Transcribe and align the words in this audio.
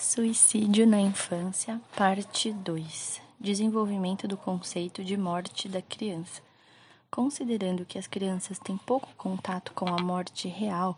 Suicídio 0.00 0.86
na 0.86 1.00
infância, 1.00 1.80
parte 1.96 2.52
2. 2.52 3.20
Desenvolvimento 3.40 4.28
do 4.28 4.36
conceito 4.36 5.02
de 5.02 5.16
morte 5.16 5.68
da 5.68 5.82
criança. 5.82 6.40
Considerando 7.10 7.84
que 7.84 7.98
as 7.98 8.06
crianças 8.06 8.60
têm 8.60 8.76
pouco 8.76 9.08
contato 9.16 9.72
com 9.72 9.88
a 9.88 10.00
morte 10.00 10.46
real 10.46 10.96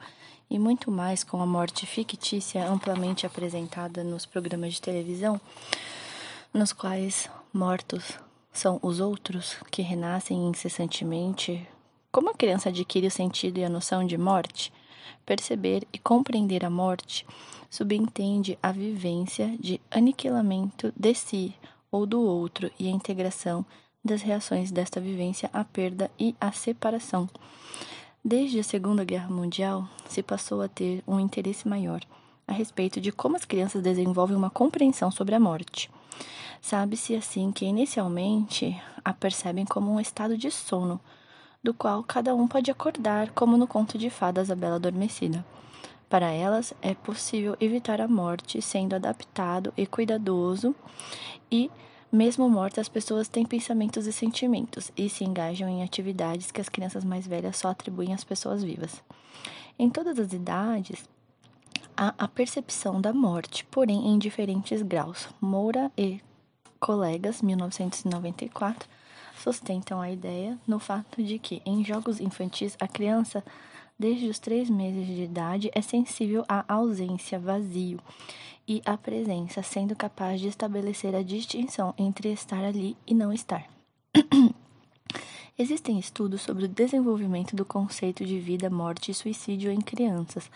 e 0.51 0.59
muito 0.59 0.91
mais 0.91 1.25
com 1.25 1.41
a 1.41 1.47
morte 1.47 1.87
fictícia 1.87 2.69
amplamente 2.69 3.25
apresentada 3.25 4.05
nos 4.05 4.27
programas 4.27 4.75
de 4.75 4.83
televisão, 4.83 5.41
nos 6.53 6.71
quais 6.71 7.27
mortos 7.55 8.19
são 8.53 8.79
os 8.83 9.01
outros 9.01 9.57
que 9.71 9.81
renascem 9.81 10.47
incessantemente, 10.47 11.67
como 12.13 12.29
a 12.29 12.35
criança 12.35 12.69
adquire 12.69 13.07
o 13.07 13.11
sentido 13.11 13.57
e 13.59 13.65
a 13.65 13.71
noção 13.71 14.07
de 14.07 14.19
morte? 14.19 14.71
Perceber 15.25 15.87
e 15.93 15.99
compreender 15.99 16.65
a 16.65 16.71
morte 16.71 17.27
subentende 17.69 18.59
a 18.63 18.73
vivência 18.73 19.57
de 19.59 19.81
aniquilamento 19.91 20.93
de 20.97 21.15
si 21.15 21.55
ou 21.91 22.07
do 22.07 22.21
outro 22.21 22.71
e 22.79 22.89
a 22.89 22.91
integração 22.91 23.65
das 24.05 24.23
reações 24.23 24.71
desta 24.71 25.01
vivência 25.01 25.51
à 25.53 25.65
perda 25.65 26.11
e 26.19 26.35
à 26.41 26.51
separação. 26.53 27.29
Desde 28.25 28.59
a 28.61 28.65
Segunda 28.65 29.05
Guerra 29.05 29.31
Mundial, 29.31 29.89
se 30.09 30.23
passou 30.23 30.63
a 30.63 30.69
ter 30.69 31.03
um 31.07 31.19
interesse 31.19 31.67
maior 31.69 32.01
a 32.47 32.53
respeito 32.53 33.01
de 33.01 33.13
como 33.13 33.37
as 33.37 33.45
crianças 33.45 33.81
desenvolvem 33.81 34.37
uma 34.37 34.51
compreensão 34.51 35.11
sobre 35.11 35.35
a 35.37 35.41
morte. 35.41 35.89
Sabe-se 36.61 37.15
assim 37.15 37.53
que 37.53 37.65
inicialmente 37.65 38.77
a 39.05 39.15
percebem 39.15 39.65
como 39.65 39.93
um 39.93 40.01
estado 40.01 40.37
de 40.37 40.51
sono, 40.51 41.01
do 41.63 41.75
qual 41.75 42.03
cada 42.03 42.35
um 42.35 42.49
pode 42.49 42.71
acordar, 42.71 43.31
como 43.33 43.57
no 43.57 43.67
conto 43.67 43.99
de 43.99 44.09
fadas 44.09 44.51
A 44.51 44.55
Bela 44.55 44.77
Adormecida. 44.77 45.45
Para 46.09 46.31
elas, 46.31 46.75
é 46.83 46.95
possível 46.95 47.57
evitar 47.61 48.01
a 48.01 48.09
morte 48.09 48.61
sendo 48.61 48.97
adaptado 48.97 49.73
e 49.77 49.87
cuidadoso, 49.87 50.75
e, 51.51 51.71
mesmo 52.11 52.49
mortas, 52.49 52.81
as 52.81 52.89
pessoas 52.89 53.29
têm 53.29 53.45
pensamentos 53.45 54.07
e 54.07 54.13
sentimentos 54.13 54.91
e 54.97 55.09
se 55.09 55.25
engajam 55.25 55.69
em 55.69 55.83
atividades 55.83 56.51
que 56.51 56.61
as 56.61 56.69
crianças 56.69 57.05
mais 57.05 57.27
velhas 57.27 57.59
só 57.59 57.69
atribuem 57.69 58.13
às 58.13 58.25
pessoas 58.25 58.65
vivas. 58.65 59.03
Em 59.79 59.89
todas 59.89 60.19
as 60.19 60.33
idades, 60.33 61.09
há 61.97 62.15
a 62.19 62.27
percepção 62.27 63.01
da 63.01 63.13
morte, 63.13 63.65
porém 63.67 64.09
em 64.09 64.19
diferentes 64.19 64.83
graus. 64.83 65.29
Moura 65.41 65.93
e 65.97 66.21
colegas, 66.81 67.41
1994, 67.41 68.89
sustentam 69.43 70.01
a 70.01 70.11
ideia 70.11 70.59
no 70.67 70.79
fato 70.79 71.23
de 71.23 71.39
que, 71.39 71.63
em 71.65 71.85
jogos 71.85 72.21
infantis, 72.21 72.77
a 72.81 72.87
criança 72.87 73.43
desde 74.01 74.29
os 74.29 74.39
três 74.39 74.71
meses 74.71 75.07
de 75.07 75.25
idade, 75.25 75.71
é 75.75 75.83
sensível 75.83 76.43
à 76.49 76.65
ausência, 76.73 77.39
vazio 77.39 78.01
e 78.67 78.81
à 78.87 78.97
presença, 78.97 79.63
sendo 79.63 79.95
capaz 79.95 80.41
de 80.41 80.49
estabelecer 80.49 81.15
a 81.15 81.23
distinção 81.23 81.93
entre 81.99 82.33
estar 82.33 82.65
ali 82.65 82.97
e 83.07 83.13
não 83.13 83.31
estar. 83.31 83.69
Existem 85.59 85.99
estudos 85.99 86.41
sobre 86.41 86.65
o 86.65 86.69
desenvolvimento 86.69 87.55
do 87.55 87.67
conceito 87.67 88.25
de 88.25 88.41
vida, 88.41 88.71
morte 88.71 89.11
e 89.11 89.15
suicídio 89.15 89.71
em 89.71 89.83
crianças, 89.83 90.51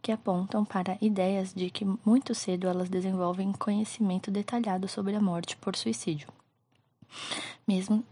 que 0.00 0.12
apontam 0.12 0.64
para 0.64 0.96
ideias 1.00 1.52
de 1.52 1.70
que 1.70 1.84
muito 2.06 2.32
cedo 2.32 2.68
elas 2.68 2.88
desenvolvem 2.88 3.50
conhecimento 3.50 4.30
detalhado 4.30 4.86
sobre 4.86 5.16
a 5.16 5.20
morte 5.20 5.56
por 5.56 5.74
suicídio, 5.74 6.28
mesmo 7.66 8.04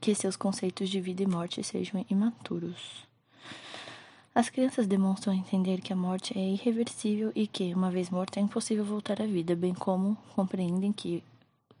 que 0.00 0.14
seus 0.14 0.36
conceitos 0.36 0.88
de 0.88 1.00
vida 1.00 1.22
e 1.22 1.26
morte 1.26 1.62
sejam 1.62 2.04
imaturos. 2.08 3.08
As 4.34 4.48
crianças 4.48 4.86
demonstram 4.86 5.34
entender 5.34 5.80
que 5.80 5.92
a 5.92 5.96
morte 5.96 6.38
é 6.38 6.40
irreversível 6.40 7.32
e 7.34 7.46
que, 7.46 7.74
uma 7.74 7.90
vez 7.90 8.08
morta, 8.10 8.38
é 8.38 8.42
impossível 8.42 8.84
voltar 8.84 9.20
à 9.20 9.26
vida, 9.26 9.56
bem 9.56 9.74
como 9.74 10.16
compreendem 10.34 10.92
que 10.92 11.22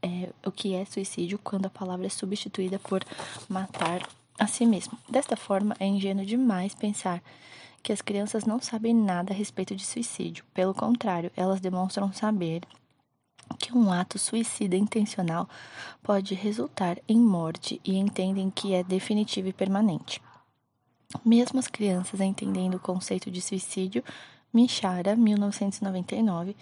é, 0.02 0.30
o 0.44 0.50
que 0.50 0.74
é 0.74 0.84
suicídio 0.84 1.38
quando 1.42 1.66
a 1.66 1.70
palavra 1.70 2.06
é 2.06 2.10
substituída 2.10 2.78
por 2.78 3.04
matar 3.48 4.06
a 4.38 4.46
si 4.46 4.66
mesmo. 4.66 4.98
Desta 5.08 5.36
forma, 5.36 5.76
é 5.78 5.86
ingênuo 5.86 6.24
demais 6.24 6.74
pensar 6.74 7.22
que 7.82 7.92
as 7.92 8.02
crianças 8.02 8.44
não 8.44 8.60
sabem 8.60 8.94
nada 8.94 9.32
a 9.32 9.36
respeito 9.36 9.74
de 9.76 9.86
suicídio. 9.86 10.44
Pelo 10.52 10.74
contrário, 10.74 11.30
elas 11.36 11.60
demonstram 11.60 12.12
saber 12.12 12.62
que 13.58 13.76
um 13.76 13.92
ato 13.92 14.18
suicida 14.18 14.76
intencional 14.76 15.48
pode 16.02 16.34
resultar 16.34 16.98
em 17.08 17.18
morte 17.18 17.80
e 17.84 17.96
entendem 17.96 18.50
que 18.50 18.74
é 18.74 18.82
definitivo 18.82 19.48
e 19.48 19.52
permanente. 19.52 20.20
Mesmo 21.24 21.58
as 21.58 21.66
crianças 21.66 22.20
entendendo 22.20 22.76
o 22.76 22.80
conceito 22.80 23.30
de 23.30 23.40
suicídio, 23.40 24.04
Michara, 24.52 25.16
1999, 25.16 26.56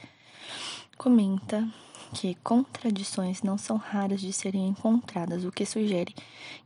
comenta 0.96 1.68
que 2.14 2.34
contradições 2.36 3.42
não 3.42 3.58
são 3.58 3.76
raras 3.76 4.20
de 4.20 4.32
serem 4.32 4.68
encontradas, 4.68 5.44
o 5.44 5.52
que 5.52 5.66
sugere 5.66 6.14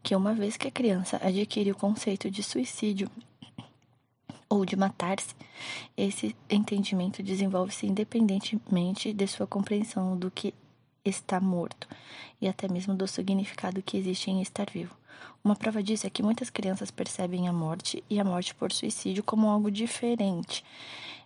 que 0.02 0.14
uma 0.14 0.34
vez 0.34 0.56
que 0.56 0.68
a 0.68 0.70
criança 0.70 1.20
adquire 1.22 1.70
o 1.72 1.76
conceito 1.76 2.30
de 2.30 2.42
suicídio 2.42 3.10
ou 4.52 4.66
de 4.66 4.76
matar-se, 4.76 5.34
esse 5.96 6.36
entendimento 6.50 7.22
desenvolve-se 7.22 7.86
independentemente 7.86 9.10
de 9.10 9.26
sua 9.26 9.46
compreensão 9.46 10.14
do 10.14 10.30
que 10.30 10.52
está 11.02 11.40
morto 11.40 11.88
e 12.38 12.46
até 12.46 12.68
mesmo 12.68 12.94
do 12.94 13.08
significado 13.08 13.82
que 13.82 13.96
existe 13.96 14.30
em 14.30 14.42
estar 14.42 14.68
vivo. 14.70 14.94
Uma 15.42 15.56
prova 15.56 15.82
disso 15.82 16.06
é 16.06 16.10
que 16.10 16.22
muitas 16.22 16.50
crianças 16.50 16.90
percebem 16.90 17.48
a 17.48 17.52
morte 17.52 18.04
e 18.10 18.20
a 18.20 18.24
morte 18.24 18.54
por 18.54 18.70
suicídio 18.70 19.24
como 19.24 19.48
algo 19.48 19.70
diferente, 19.70 20.62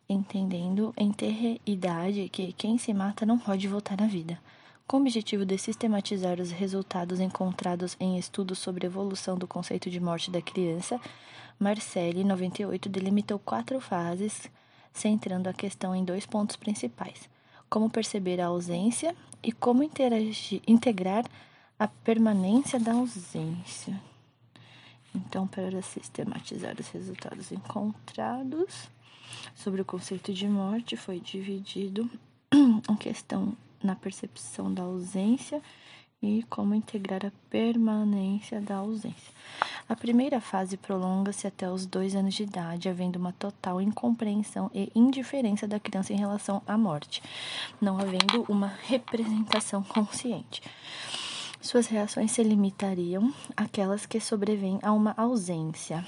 entendendo 0.09 0.95
em 0.97 1.11
ter 1.11 1.61
idade 1.67 2.29
que 2.29 2.53
quem 2.53 2.79
se 2.79 2.95
mata 2.95 3.27
não 3.27 3.41
pode 3.41 3.67
voltar 3.67 4.01
à 4.01 4.07
vida. 4.07 4.39
Com 4.87 4.99
o 4.99 5.01
objetivo 5.01 5.45
de 5.45 5.59
sistematizar 5.59 6.41
os 6.41 6.53
resultados 6.53 7.19
encontrados 7.19 7.97
em 7.99 8.19
estudos 8.19 8.61
sobre 8.61 8.87
a 8.87 8.89
evolução 8.89 9.37
do 9.37 9.49
conceito 9.49 9.91
de 9.91 9.99
morte 9.99 10.31
da 10.31 10.41
criança, 10.41 11.01
Marcelli, 11.59 12.22
98, 12.22 12.89
delimitou 12.89 13.39
quatro 13.39 13.81
fases, 13.81 14.50
centrando 14.93 15.49
a 15.49 15.55
questão 15.55 15.94
em 15.94 16.05
dois 16.05 16.27
pontos 16.27 16.56
principais: 16.56 17.28
como 17.69 17.91
perceber 17.91 18.41
a 18.41 18.47
ausência 18.47 19.15
e 19.43 19.53
como 19.53 19.83
interagir, 19.83 20.62
integrar 20.66 21.25
a 21.78 21.89
permanência 21.89 22.78
da 22.78 22.93
ausência. 22.93 24.00
Então, 25.15 25.47
para 25.47 25.81
sistematizar 25.81 26.77
os 26.78 26.89
resultados 26.89 27.50
encontrados 27.50 28.91
sobre 29.55 29.81
o 29.81 29.84
conceito 29.84 30.33
de 30.33 30.47
morte, 30.47 30.97
foi 30.97 31.21
dividido 31.21 32.11
em 32.53 32.97
questão 32.97 33.56
na 33.83 33.97
percepção 33.97 34.72
da 34.72 34.83
ausência 34.83 35.62
e 36.22 36.43
como 36.45 36.75
integrar 36.75 37.25
a 37.25 37.33
permanência 37.49 38.61
da 38.61 38.77
ausência. 38.77 39.33
A 39.89 39.95
primeira 39.95 40.41
fase 40.41 40.77
prolonga-se 40.77 41.47
até 41.47 41.71
os 41.71 41.87
dois 41.87 42.17
anos 42.17 42.35
de 42.35 42.43
idade, 42.43 42.89
havendo 42.89 43.21
uma 43.21 43.33
total 43.33 43.81
incompreensão 43.81 44.69
e 44.75 44.91
indiferença 44.97 45.69
da 45.69 45.79
criança 45.79 46.13
em 46.13 46.17
relação 46.17 46.61
à 46.67 46.77
morte, 46.77 47.23
não 47.81 47.97
havendo 47.97 48.45
uma 48.49 48.67
representação 48.67 49.85
consciente. 49.85 50.61
Suas 51.61 51.87
reações 51.87 52.33
se 52.33 52.43
limitariam 52.43 53.33
àquelas 53.57 54.07
que 54.07 54.19
sobrevêm 54.19 54.81
a 54.83 54.93
uma 54.93 55.15
ausência 55.17 56.05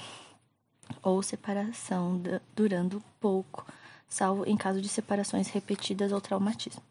ou 1.01 1.23
separação 1.23 2.21
durando 2.53 3.01
pouco, 3.19 3.65
salvo 4.09 4.45
em 4.45 4.57
caso 4.57 4.81
de 4.81 4.89
separações 4.89 5.47
repetidas 5.47 6.11
ou 6.11 6.19
traumatismo. 6.19 6.81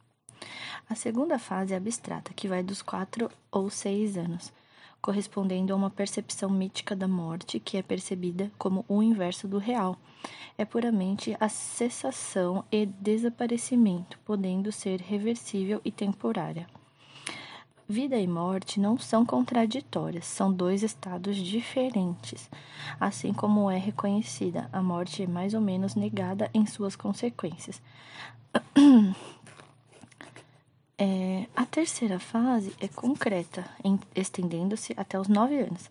A 0.88 0.94
segunda 0.94 1.38
fase 1.38 1.74
é 1.74 1.76
abstrata, 1.76 2.32
que 2.32 2.48
vai 2.48 2.62
dos 2.62 2.80
quatro 2.80 3.30
ou 3.50 3.68
seis 3.68 4.16
anos, 4.16 4.50
correspondendo 5.08 5.72
a 5.72 5.76
uma 5.76 5.88
percepção 5.88 6.50
mítica 6.50 6.94
da 6.94 7.08
morte 7.08 7.58
que 7.58 7.78
é 7.78 7.82
percebida 7.82 8.52
como 8.58 8.84
o 8.86 9.02
inverso 9.02 9.48
do 9.48 9.56
real. 9.56 9.96
É 10.58 10.66
puramente 10.66 11.34
a 11.40 11.48
cessação 11.48 12.62
e 12.70 12.84
desaparecimento, 12.84 14.18
podendo 14.18 14.70
ser 14.70 15.00
reversível 15.00 15.80
e 15.82 15.90
temporária. 15.90 16.66
Vida 17.88 18.18
e 18.18 18.26
morte 18.26 18.78
não 18.78 18.98
são 18.98 19.24
contraditórias, 19.24 20.26
são 20.26 20.52
dois 20.52 20.82
estados 20.82 21.38
diferentes. 21.38 22.50
Assim 23.00 23.32
como 23.32 23.70
é 23.70 23.78
reconhecida, 23.78 24.68
a 24.70 24.82
morte 24.82 25.22
é 25.22 25.26
mais 25.26 25.54
ou 25.54 25.60
menos 25.62 25.94
negada 25.94 26.50
em 26.52 26.66
suas 26.66 26.94
consequências. 26.94 27.80
É, 31.00 31.46
a 31.54 31.64
terceira 31.64 32.18
fase 32.18 32.74
é 32.80 32.88
concreta, 32.88 33.64
estendendo-se 34.16 34.92
até 34.96 35.16
os 35.16 35.28
nove 35.28 35.56
anos, 35.60 35.88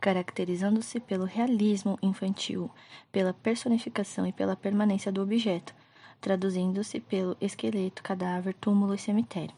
caracterizando-se 0.00 1.00
pelo 1.00 1.24
realismo 1.24 1.98
infantil, 2.00 2.70
pela 3.10 3.34
personificação 3.34 4.24
e 4.24 4.32
pela 4.32 4.54
permanência 4.54 5.10
do 5.10 5.20
objeto, 5.20 5.74
traduzindo-se 6.20 7.00
pelo 7.00 7.36
esqueleto, 7.40 8.00
cadáver, 8.00 8.54
túmulo 8.54 8.94
e 8.94 8.98
cemitério. 8.98 9.56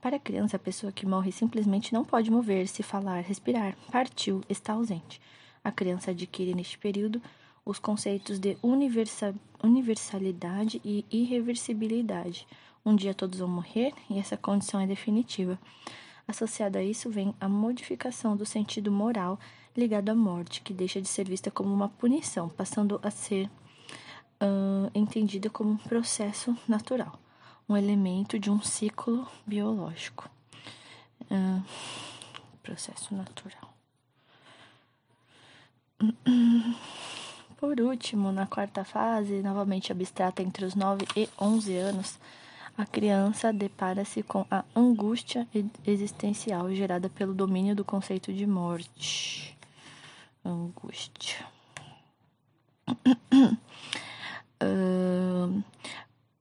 Para 0.00 0.16
a 0.16 0.18
criança, 0.18 0.56
a 0.56 0.58
pessoa 0.58 0.90
que 0.90 1.06
morre 1.06 1.30
simplesmente 1.30 1.92
não 1.92 2.04
pode 2.04 2.28
mover-se, 2.28 2.82
falar, 2.82 3.20
respirar, 3.20 3.76
partiu, 3.92 4.40
está 4.48 4.72
ausente. 4.72 5.20
A 5.62 5.70
criança 5.70 6.10
adquire 6.10 6.52
neste 6.52 6.76
período 6.78 7.22
os 7.64 7.78
conceitos 7.78 8.40
de 8.40 8.58
universalidade 9.62 10.80
e 10.84 11.06
irreversibilidade, 11.12 12.44
Um 12.84 12.96
dia 12.96 13.14
todos 13.14 13.38
vão 13.38 13.48
morrer 13.48 13.92
e 14.10 14.18
essa 14.18 14.36
condição 14.36 14.80
é 14.80 14.86
definitiva. 14.86 15.58
Associada 16.26 16.78
a 16.78 16.82
isso 16.82 17.10
vem 17.10 17.34
a 17.40 17.48
modificação 17.48 18.36
do 18.36 18.44
sentido 18.44 18.90
moral 18.90 19.38
ligado 19.76 20.08
à 20.10 20.14
morte, 20.14 20.60
que 20.62 20.72
deixa 20.72 21.00
de 21.00 21.08
ser 21.08 21.28
vista 21.28 21.50
como 21.50 21.72
uma 21.72 21.88
punição, 21.88 22.48
passando 22.48 23.00
a 23.02 23.10
ser 23.10 23.46
uh, 24.42 24.90
entendida 24.94 25.48
como 25.48 25.70
um 25.70 25.76
processo 25.76 26.56
natural, 26.68 27.18
um 27.68 27.76
elemento 27.76 28.38
de 28.38 28.50
um 28.50 28.60
ciclo 28.60 29.26
biológico. 29.46 30.28
Uh, 31.30 31.62
processo 32.62 33.14
natural. 33.14 33.72
Por 37.58 37.80
último, 37.80 38.32
na 38.32 38.46
quarta 38.46 38.84
fase, 38.84 39.40
novamente 39.42 39.92
abstrata 39.92 40.42
entre 40.42 40.64
os 40.64 40.74
9 40.74 41.06
e 41.16 41.28
11 41.40 41.76
anos, 41.76 42.18
a 42.76 42.86
criança 42.86 43.52
depara-se 43.52 44.22
com 44.22 44.46
a 44.50 44.64
angústia 44.74 45.46
existencial 45.86 46.72
gerada 46.74 47.08
pelo 47.10 47.34
domínio 47.34 47.76
do 47.76 47.84
conceito 47.84 48.32
de 48.32 48.46
morte. 48.46 49.56
Angústia. 50.44 51.46
uh, 54.62 55.62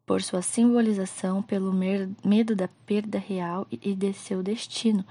por 0.05 0.21
sua 0.21 0.41
simbolização, 0.41 1.41
pelo 1.41 1.71
medo 1.71 2.53
da 2.53 2.67
perda 2.85 3.17
real 3.17 3.65
e 3.71 3.95
de 3.95 4.11
seu 4.11 4.43
destino. 4.43 5.05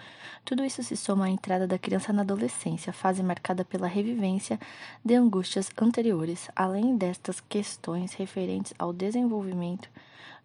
Tudo 0.44 0.64
isso 0.64 0.82
se 0.82 0.96
soma 0.96 1.26
à 1.26 1.30
entrada 1.30 1.66
da 1.66 1.78
criança 1.78 2.12
na 2.12 2.22
adolescência, 2.22 2.92
fase 2.92 3.22
marcada 3.22 3.64
pela 3.64 3.86
revivência 3.86 4.60
de 5.02 5.14
angústias 5.14 5.70
anteriores. 5.80 6.50
Além 6.54 6.96
destas 6.96 7.40
questões 7.40 8.12
referentes 8.12 8.74
ao 8.78 8.92
desenvolvimento 8.92 9.88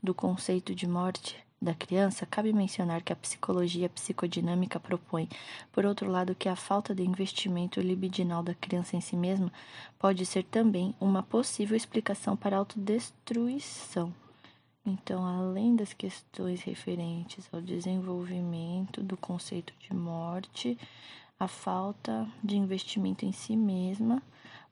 do 0.05 0.13
conceito 0.13 0.75
de 0.75 0.87
morte 0.87 1.35
da 1.59 1.73
criança, 1.73 2.27
cabe 2.27 2.53
mencionar 2.53 3.01
que 3.01 3.11
a 3.11 3.15
psicologia 3.15 3.89
psicodinâmica 3.89 4.79
propõe, 4.79 5.27
por 5.71 5.83
outro 5.83 6.09
lado, 6.09 6.35
que 6.35 6.47
a 6.47 6.55
falta 6.55 6.93
de 6.93 7.01
investimento 7.01 7.81
libidinal 7.81 8.43
da 8.43 8.53
criança 8.53 8.95
em 8.95 9.01
si 9.01 9.15
mesma 9.15 9.51
pode 9.97 10.25
ser 10.25 10.43
também 10.43 10.93
uma 11.01 11.23
possível 11.23 11.75
explicação 11.75 12.37
para 12.37 12.55
a 12.55 12.59
autodestruição. 12.59 14.13
Então, 14.85 15.25
além 15.25 15.75
das 15.75 15.91
questões 15.91 16.61
referentes 16.61 17.49
ao 17.51 17.59
desenvolvimento 17.59 19.01
do 19.01 19.17
conceito 19.17 19.73
de 19.79 19.91
morte, 19.95 20.77
a 21.39 21.47
falta 21.47 22.27
de 22.43 22.55
investimento 22.55 23.25
em 23.25 23.31
si 23.31 23.57
mesma 23.57 24.21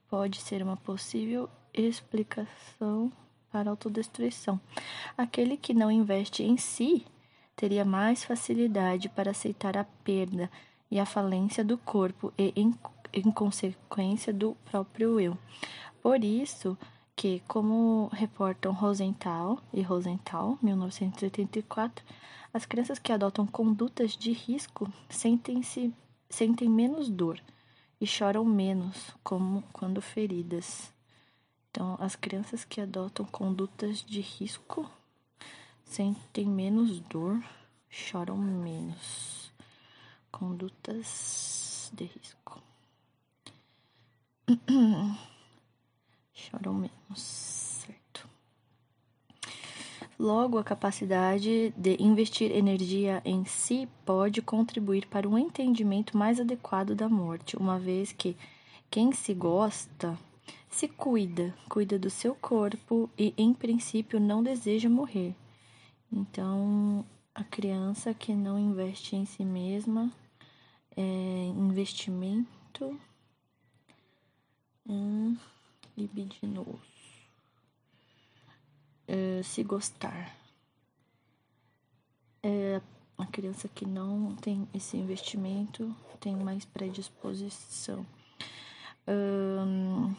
pode 0.07 0.39
ser 0.39 0.61
uma 0.61 0.77
possível 0.77 1.49
explicação 1.73 3.11
para 3.53 3.69
autodestruição. 3.69 4.59
Aquele 5.15 5.55
que 5.55 5.75
não 5.75 5.91
investe 5.91 6.41
em 6.41 6.57
si 6.57 7.05
teria 7.55 7.85
mais 7.85 8.23
facilidade 8.23 9.07
para 9.07 9.29
aceitar 9.29 9.77
a 9.77 9.83
perda 10.03 10.49
e 10.89 10.99
a 10.99 11.05
falência 11.05 11.63
do 11.63 11.77
corpo 11.77 12.33
e, 12.35 12.51
em, 12.55 12.73
em 13.13 13.31
consequência, 13.31 14.33
do 14.33 14.57
próprio 14.65 15.19
eu. 15.19 15.37
Por 16.01 16.23
isso, 16.23 16.75
que, 17.15 17.43
como 17.47 18.09
reportam 18.11 18.73
Rosenthal 18.73 19.59
e 19.71 19.83
Rosenthal, 19.83 20.57
1984, 20.61 22.03
as 22.51 22.65
crianças 22.65 22.97
que 22.97 23.11
adotam 23.11 23.45
condutas 23.45 24.17
de 24.17 24.31
risco 24.31 24.91
sentem-se 25.09 25.93
sentem 26.29 26.67
menos 26.67 27.09
dor 27.09 27.39
e 28.01 28.07
choram 28.07 28.43
menos, 28.43 29.15
como 29.23 29.63
quando 29.71 30.01
feridas. 30.01 30.91
Então, 31.73 31.97
as 31.99 32.15
crianças 32.15 32.63
que 32.63 32.79
adotam 32.79 33.25
condutas 33.25 34.03
de 34.03 34.21
risco 34.21 34.87
sentem 35.83 36.45
menos 36.45 36.99
dor, 36.99 37.43
choram 37.89 38.37
menos. 38.37 39.51
Condutas 40.31 41.91
de 41.91 42.03
risco. 42.03 42.61
choram 46.31 46.75
menos, 46.75 47.19
certo? 47.19 48.29
Logo, 50.19 50.59
a 50.59 50.63
capacidade 50.63 51.73
de 51.75 51.97
investir 51.99 52.51
energia 52.51 53.19
em 53.25 53.45
si 53.45 53.89
pode 54.05 54.43
contribuir 54.43 55.07
para 55.07 55.27
um 55.27 55.39
entendimento 55.39 56.15
mais 56.15 56.39
adequado 56.39 56.93
da 56.93 57.09
morte, 57.09 57.57
uma 57.57 57.79
vez 57.79 58.11
que 58.11 58.37
quem 58.91 59.11
se 59.11 59.33
gosta 59.33 60.15
se 60.73 60.87
cuida, 60.87 61.55
cuida 61.69 61.99
do 61.99 62.09
seu 62.09 62.33
corpo 62.33 63.07
e, 63.17 63.31
em 63.37 63.53
princípio, 63.53 64.19
não 64.19 64.41
deseja 64.41 64.89
morrer. 64.89 65.35
Então, 66.11 67.05
a 67.33 67.43
criança 67.43 68.11
que 68.11 68.33
não 68.33 68.57
investe 68.57 69.15
em 69.15 69.23
si 69.23 69.45
mesma 69.45 70.11
é 70.97 71.45
investimento. 71.55 72.99
Hum, 74.89 75.37
libidinoso. 75.95 76.81
É, 79.07 79.43
se 79.43 79.63
gostar. 79.63 80.35
É, 82.41 82.81
a 83.15 83.25
criança 83.27 83.67
que 83.67 83.85
não 83.85 84.35
tem 84.37 84.67
esse 84.73 84.97
investimento 84.97 85.95
tem 86.19 86.35
mais 86.35 86.65
predisposição. 86.65 88.03
Hum, 89.07 90.15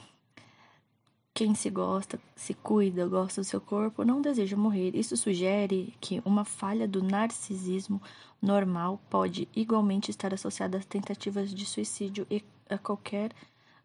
quem 1.34 1.52
se 1.52 1.68
gosta, 1.68 2.20
se 2.36 2.54
cuida, 2.54 3.08
gosta 3.08 3.40
do 3.40 3.44
seu 3.44 3.60
corpo, 3.60 4.04
não 4.04 4.22
deseja 4.22 4.56
morrer. 4.56 4.94
Isso 4.94 5.16
sugere 5.16 5.92
que 6.00 6.22
uma 6.24 6.44
falha 6.44 6.86
do 6.86 7.02
narcisismo 7.02 8.00
normal 8.40 9.00
pode 9.10 9.48
igualmente 9.54 10.12
estar 10.12 10.32
associada 10.32 10.78
às 10.78 10.86
tentativas 10.86 11.52
de 11.52 11.66
suicídio 11.66 12.24
e 12.30 12.42
a 12.70 12.78
qualquer 12.78 13.32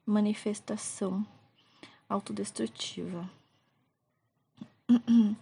manifestação 0.06 1.25
autodestrutiva. 2.07 3.28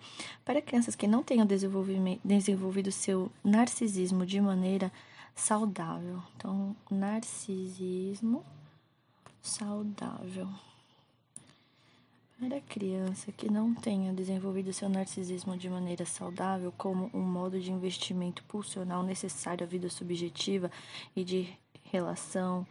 Para 0.46 0.62
crianças 0.62 0.96
que 0.96 1.08
não 1.08 1.22
tenham 1.22 1.46
desenvolvido 1.46 2.92
seu 2.92 3.30
narcisismo 3.44 4.26
de 4.26 4.40
maneira 4.40 4.94
saudável. 5.36 6.24
Então, 6.38 6.74
narcisismo 6.90 8.46
saudável. 9.42 10.48
Para 12.40 12.62
criança 12.62 13.32
que 13.32 13.52
não 13.52 13.74
tenha 13.74 14.14
desenvolvido 14.14 14.72
seu 14.72 14.88
narcisismo 14.88 15.58
de 15.58 15.68
maneira 15.68 16.06
saudável, 16.06 16.72
como 16.78 17.10
um 17.12 17.22
modo 17.22 17.60
de 17.60 17.72
investimento 17.72 18.44
pulsional 18.44 19.02
necessário 19.02 19.66
à 19.66 19.68
vida 19.68 19.90
subjetiva 19.90 20.70
e 21.16 21.24
de 21.24 21.58
relação, 21.86 22.66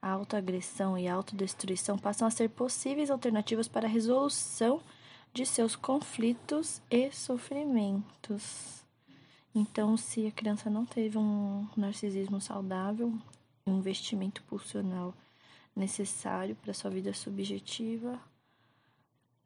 a 0.00 0.08
autoagressão 0.10 0.96
e 0.96 1.08
a 1.08 1.14
autodestruição 1.14 1.98
passam 1.98 2.28
a 2.28 2.30
ser 2.30 2.48
possíveis 2.50 3.10
alternativas 3.10 3.66
para 3.66 3.88
a 3.88 3.90
resolução 3.90 4.80
de 5.34 5.44
seus 5.44 5.74
conflitos 5.74 6.80
e 6.88 7.10
sofrimentos. 7.10 8.84
Então, 9.52 9.96
se 9.96 10.28
a 10.28 10.30
criança 10.30 10.70
não 10.70 10.86
teve 10.86 11.18
um 11.18 11.66
narcisismo 11.76 12.40
saudável, 12.40 13.12
um 13.66 13.78
investimento 13.78 14.44
pulsional 14.44 15.12
necessário 15.74 16.54
para 16.54 16.72
sua 16.72 16.90
vida 16.92 17.12
subjetiva, 17.12 18.20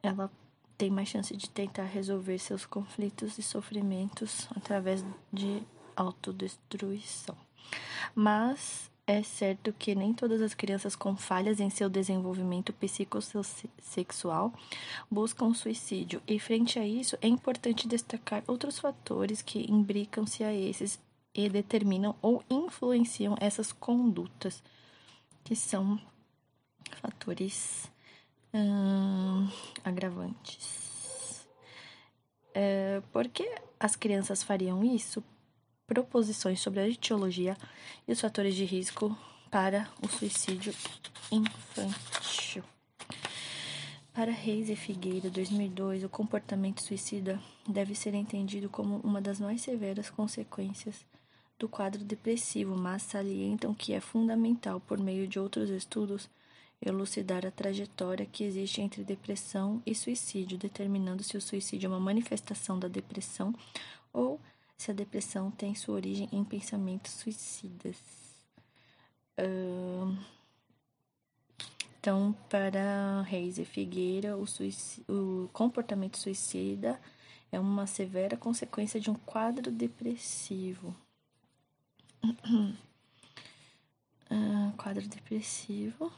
ela 0.02 0.30
tem 0.76 0.90
mais 0.90 1.08
chance 1.08 1.36
de 1.36 1.48
tentar 1.48 1.84
resolver 1.84 2.38
seus 2.38 2.66
conflitos 2.66 3.38
e 3.38 3.42
sofrimentos 3.42 4.48
através 4.56 5.04
de 5.32 5.62
autodestruição. 5.94 7.36
Mas 8.14 8.90
é 9.06 9.22
certo 9.22 9.72
que 9.72 9.94
nem 9.94 10.12
todas 10.12 10.40
as 10.40 10.54
crianças 10.54 10.94
com 10.94 11.16
falhas 11.16 11.60
em 11.60 11.70
seu 11.70 11.88
desenvolvimento 11.88 12.72
psicossexual 12.72 14.52
buscam 15.10 15.52
suicídio, 15.52 16.22
e 16.26 16.38
frente 16.38 16.78
a 16.78 16.86
isso 16.86 17.16
é 17.20 17.26
importante 17.26 17.88
destacar 17.88 18.42
outros 18.46 18.78
fatores 18.78 19.42
que 19.42 19.70
imbricam-se 19.70 20.44
a 20.44 20.54
esses 20.54 21.00
e 21.34 21.48
determinam 21.48 22.14
ou 22.20 22.44
influenciam 22.48 23.36
essas 23.40 23.72
condutas, 23.72 24.62
que 25.42 25.56
são 25.56 26.00
fatores 27.00 27.90
hum, 28.52 29.31
agravantes. 29.84 31.46
É, 32.54 33.02
por 33.12 33.28
que 33.28 33.50
as 33.80 33.96
crianças 33.96 34.42
fariam 34.42 34.84
isso? 34.84 35.22
proposições 35.92 36.60
sobre 36.60 36.80
a 36.80 36.88
etiologia 36.88 37.56
e 38.08 38.12
os 38.12 38.20
fatores 38.20 38.54
de 38.54 38.64
risco 38.64 39.16
para 39.50 39.88
o 40.02 40.08
suicídio 40.08 40.72
infantil. 41.30 42.64
Para 44.14 44.30
Reis 44.30 44.70
e 44.70 44.76
Figueira, 44.76 45.28
2002, 45.30 46.04
o 46.04 46.08
comportamento 46.08 46.82
suicida 46.82 47.40
deve 47.68 47.94
ser 47.94 48.14
entendido 48.14 48.70
como 48.70 48.96
uma 48.98 49.20
das 49.20 49.38
mais 49.38 49.60
severas 49.60 50.08
consequências 50.08 51.04
do 51.58 51.68
quadro 51.68 52.02
depressivo, 52.02 52.76
mas 52.76 53.02
salientam 53.02 53.74
que 53.74 53.92
é 53.92 54.00
fundamental, 54.00 54.80
por 54.80 54.98
meio 54.98 55.28
de 55.28 55.38
outros 55.38 55.68
estudos, 55.70 56.28
elucidar 56.84 57.46
a 57.46 57.50
trajetória 57.50 58.26
que 58.26 58.44
existe 58.44 58.80
entre 58.80 59.04
depressão 59.04 59.82
e 59.86 59.94
suicídio, 59.94 60.58
determinando 60.58 61.22
se 61.22 61.36
o 61.36 61.40
suicídio 61.40 61.86
é 61.86 61.90
uma 61.90 62.00
manifestação 62.00 62.78
da 62.78 62.88
depressão 62.88 63.54
ou 64.12 64.40
se 64.76 64.90
a 64.90 64.94
depressão 64.94 65.50
tem 65.50 65.74
sua 65.74 65.94
origem 65.94 66.28
em 66.32 66.44
pensamentos 66.44 67.12
suicidas. 67.12 67.96
Então, 72.02 72.34
para 72.48 73.22
Reis 73.22 73.58
e 73.58 73.64
Figueira, 73.64 74.36
o, 74.36 74.44
o 75.08 75.48
comportamento 75.52 76.18
suicida 76.18 77.00
é 77.52 77.60
uma 77.60 77.86
severa 77.86 78.36
consequência 78.36 78.98
de 78.98 79.08
um 79.08 79.14
quadro 79.14 79.70
depressivo. 79.70 80.96
uh, 82.24 82.76
quadro 84.76 85.06
depressivo. 85.06 86.12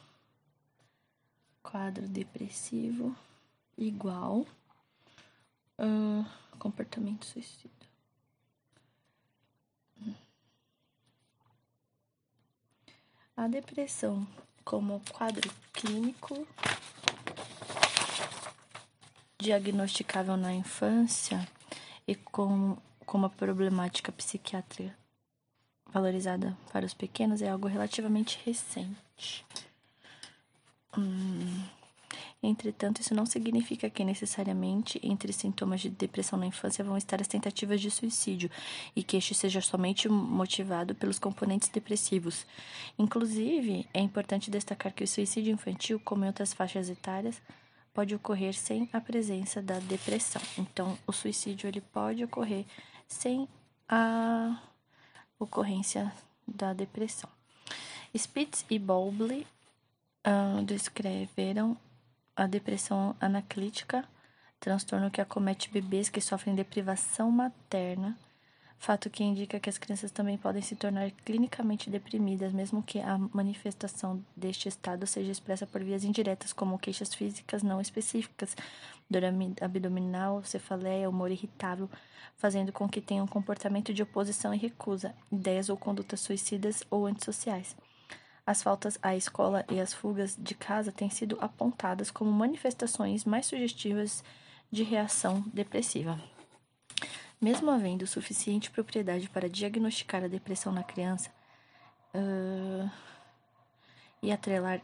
Quadro 1.64 2.06
depressivo 2.06 3.16
igual 3.76 4.46
uh, 5.80 6.24
comportamento 6.60 7.26
suicida. 7.26 7.72
A 13.36 13.48
depressão 13.48 14.24
como 14.64 15.02
quadro 15.10 15.50
clínico 15.72 16.46
diagnosticável 19.38 20.36
na 20.36 20.54
infância 20.54 21.46
e 22.06 22.14
com, 22.14 22.76
com 23.04 23.18
uma 23.18 23.28
problemática 23.28 24.12
psiquiátrica 24.12 24.96
valorizada 25.92 26.56
para 26.72 26.86
os 26.86 26.94
pequenos 26.94 27.42
é 27.42 27.48
algo 27.48 27.66
relativamente 27.66 28.40
recente. 28.44 29.44
Hum, 30.96 31.64
Entretanto, 32.46 33.00
isso 33.00 33.14
não 33.14 33.24
significa 33.24 33.88
que 33.88 34.04
necessariamente 34.04 35.00
entre 35.02 35.32
sintomas 35.32 35.80
de 35.80 35.88
depressão 35.88 36.38
na 36.38 36.44
infância 36.44 36.84
vão 36.84 36.94
estar 36.94 37.18
as 37.18 37.26
tentativas 37.26 37.80
de 37.80 37.90
suicídio 37.90 38.50
e 38.94 39.02
que 39.02 39.16
este 39.16 39.34
seja 39.34 39.62
somente 39.62 40.10
motivado 40.10 40.94
pelos 40.94 41.18
componentes 41.18 41.70
depressivos. 41.70 42.44
Inclusive, 42.98 43.88
é 43.94 44.00
importante 44.00 44.50
destacar 44.50 44.92
que 44.92 45.02
o 45.02 45.08
suicídio 45.08 45.54
infantil, 45.54 45.98
como 46.04 46.24
em 46.24 46.26
outras 46.26 46.52
faixas 46.52 46.90
etárias, 46.90 47.40
pode 47.94 48.14
ocorrer 48.14 48.52
sem 48.52 48.90
a 48.92 49.00
presença 49.00 49.62
da 49.62 49.78
depressão. 49.78 50.42
Então, 50.58 50.98
o 51.06 51.12
suicídio 51.12 51.66
ele 51.66 51.80
pode 51.80 52.22
ocorrer 52.24 52.66
sem 53.08 53.48
a 53.88 54.60
ocorrência 55.38 56.12
da 56.46 56.74
depressão. 56.74 57.30
Spitz 58.14 58.66
e 58.68 58.78
Bowlby 58.78 59.46
uh, 60.26 60.62
descreveram 60.64 61.76
a 62.36 62.46
depressão 62.46 63.14
anaclítica, 63.20 64.04
transtorno 64.58 65.10
que 65.10 65.20
acomete 65.20 65.70
bebês 65.70 66.08
que 66.08 66.20
sofrem 66.20 66.54
deprivação 66.54 67.30
materna, 67.30 68.18
fato 68.84 69.08
que 69.08 69.24
indica 69.24 69.58
que 69.58 69.70
as 69.70 69.78
crianças 69.78 70.10
também 70.10 70.36
podem 70.36 70.60
se 70.60 70.76
tornar 70.76 71.10
clinicamente 71.24 71.88
deprimidas, 71.88 72.52
mesmo 72.52 72.82
que 72.82 73.00
a 73.00 73.16
manifestação 73.32 74.22
deste 74.36 74.68
estado 74.68 75.06
seja 75.06 75.32
expressa 75.32 75.66
por 75.66 75.82
vias 75.82 76.04
indiretas, 76.04 76.52
como 76.52 76.78
queixas 76.78 77.14
físicas 77.14 77.62
não 77.62 77.80
específicas, 77.80 78.54
dor 79.08 79.22
abdominal, 79.60 80.44
cefaleia, 80.44 81.08
humor 81.08 81.30
irritável, 81.30 81.88
fazendo 82.36 82.72
com 82.72 82.86
que 82.86 83.00
tenham 83.00 83.26
comportamento 83.26 83.94
de 83.94 84.02
oposição 84.02 84.52
e 84.52 84.58
recusa, 84.58 85.14
ideias 85.32 85.70
ou 85.70 85.78
condutas 85.78 86.20
suicidas 86.20 86.82
ou 86.90 87.06
antissociais. 87.06 87.74
As 88.46 88.62
faltas 88.62 88.98
à 89.02 89.16
escola 89.16 89.64
e 89.70 89.80
as 89.80 89.94
fugas 89.94 90.36
de 90.38 90.54
casa 90.54 90.92
têm 90.92 91.08
sido 91.08 91.38
apontadas 91.40 92.10
como 92.10 92.30
manifestações 92.30 93.24
mais 93.24 93.46
sugestivas 93.46 94.22
de 94.70 94.82
reação 94.82 95.42
depressiva. 95.52 96.20
Mesmo 97.40 97.70
havendo 97.70 98.06
suficiente 98.06 98.70
propriedade 98.70 99.28
para 99.28 99.48
diagnosticar 99.48 100.24
a 100.24 100.28
depressão 100.28 100.72
na 100.72 100.82
criança 100.82 101.30
uh, 102.14 102.90
e 104.22 104.30
atrelar 104.30 104.80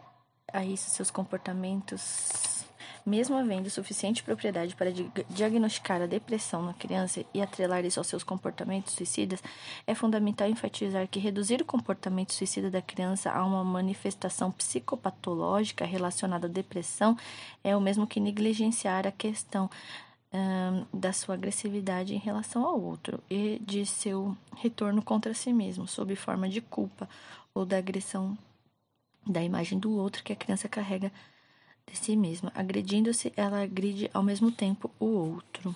a 0.53 0.65
isso 0.65 0.91
seus 0.91 1.11
comportamentos 1.11 2.60
mesmo 3.05 3.37
havendo 3.37 3.71
suficiente 3.71 4.23
propriedade 4.23 4.75
para 4.75 4.93
diagnosticar 5.29 6.03
a 6.03 6.07
depressão 6.07 6.63
na 6.63 6.75
criança 6.75 7.25
e 7.33 7.41
atrelar 7.41 7.85
isso 7.85 8.01
aos 8.01 8.07
seus 8.07 8.23
comportamentos 8.23 8.95
suicidas, 8.95 9.43
é 9.87 9.95
fundamental 9.95 10.49
enfatizar 10.49 11.09
que 11.09 11.19
reduzir 11.19 11.61
o 11.61 11.65
comportamento 11.65 12.33
suicida 12.33 12.71
da 12.71 12.83
criança 12.83 13.31
a 13.31 13.45
uma 13.45 13.65
manifestação 13.65 14.51
psicopatológica 14.51 15.85
relacionada 15.85 16.47
à 16.47 16.51
depressão 16.51 17.17
é 17.63 17.77
o 17.77 17.81
mesmo 17.81 18.07
que 18.07 18.21
negligenciar 18.21 19.07
a 19.07 19.13
questão 19.13 19.71
da 20.93 21.13
sua 21.13 21.35
agressividade 21.35 22.15
em 22.15 22.19
relação 22.19 22.65
ao 22.65 22.81
outro 22.81 23.21
e 23.29 23.61
de 23.61 23.85
seu 23.85 24.37
retorno 24.57 25.03
contra 25.03 25.35
si 25.35 25.53
mesmo, 25.53 25.89
sob 25.89 26.15
forma 26.15 26.49
de 26.49 26.61
culpa 26.61 27.09
ou 27.53 27.67
da 27.67 27.79
agressão 27.79 28.39
da 29.27 29.43
imagem 29.43 29.79
do 29.79 29.91
outro 29.91 30.23
que 30.23 30.33
a 30.33 30.37
criança 30.37 30.69
carrega 30.69 31.13
de 31.91 31.97
si 31.99 32.17
mesma. 32.17 32.53
Agredindo-se, 32.55 33.33
ela 33.37 33.63
agride 33.63 34.11
ao 34.15 34.23
mesmo 34.23 34.53
tempo 34.53 34.91
o 34.99 35.07
outro. 35.07 35.75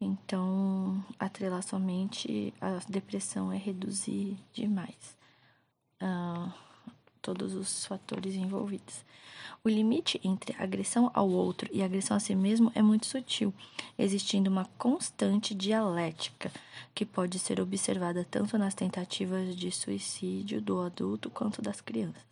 Então, 0.00 1.04
atrelar 1.18 1.62
somente 1.62 2.54
a 2.60 2.80
depressão 2.88 3.52
é 3.52 3.56
reduzir 3.56 4.36
demais 4.52 5.16
uh, 6.02 6.50
todos 7.20 7.54
os 7.54 7.84
fatores 7.84 8.34
envolvidos. 8.34 9.04
O 9.62 9.68
limite 9.68 10.18
entre 10.24 10.56
agressão 10.58 11.10
ao 11.12 11.28
outro 11.28 11.68
e 11.70 11.82
agressão 11.82 12.16
a 12.16 12.20
si 12.20 12.34
mesmo 12.34 12.72
é 12.74 12.80
muito 12.80 13.04
sutil, 13.04 13.52
existindo 13.98 14.48
uma 14.48 14.64
constante 14.78 15.54
dialética 15.54 16.50
que 16.94 17.04
pode 17.04 17.38
ser 17.38 17.60
observada 17.60 18.26
tanto 18.28 18.56
nas 18.56 18.74
tentativas 18.74 19.54
de 19.54 19.70
suicídio 19.70 20.62
do 20.62 20.80
adulto 20.80 21.28
quanto 21.28 21.60
das 21.60 21.82
crianças. 21.82 22.29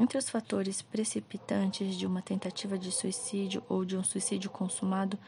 Entre 0.00 0.16
os 0.16 0.30
fatores 0.30 0.80
precipitantes 0.80 1.96
de 1.96 2.06
uma 2.06 2.22
tentativa 2.22 2.78
de 2.78 2.92
suicídio 2.92 3.64
ou 3.68 3.84
de 3.84 3.96
um 3.96 4.04
suicídio 4.04 4.48
consumado, 4.48 5.18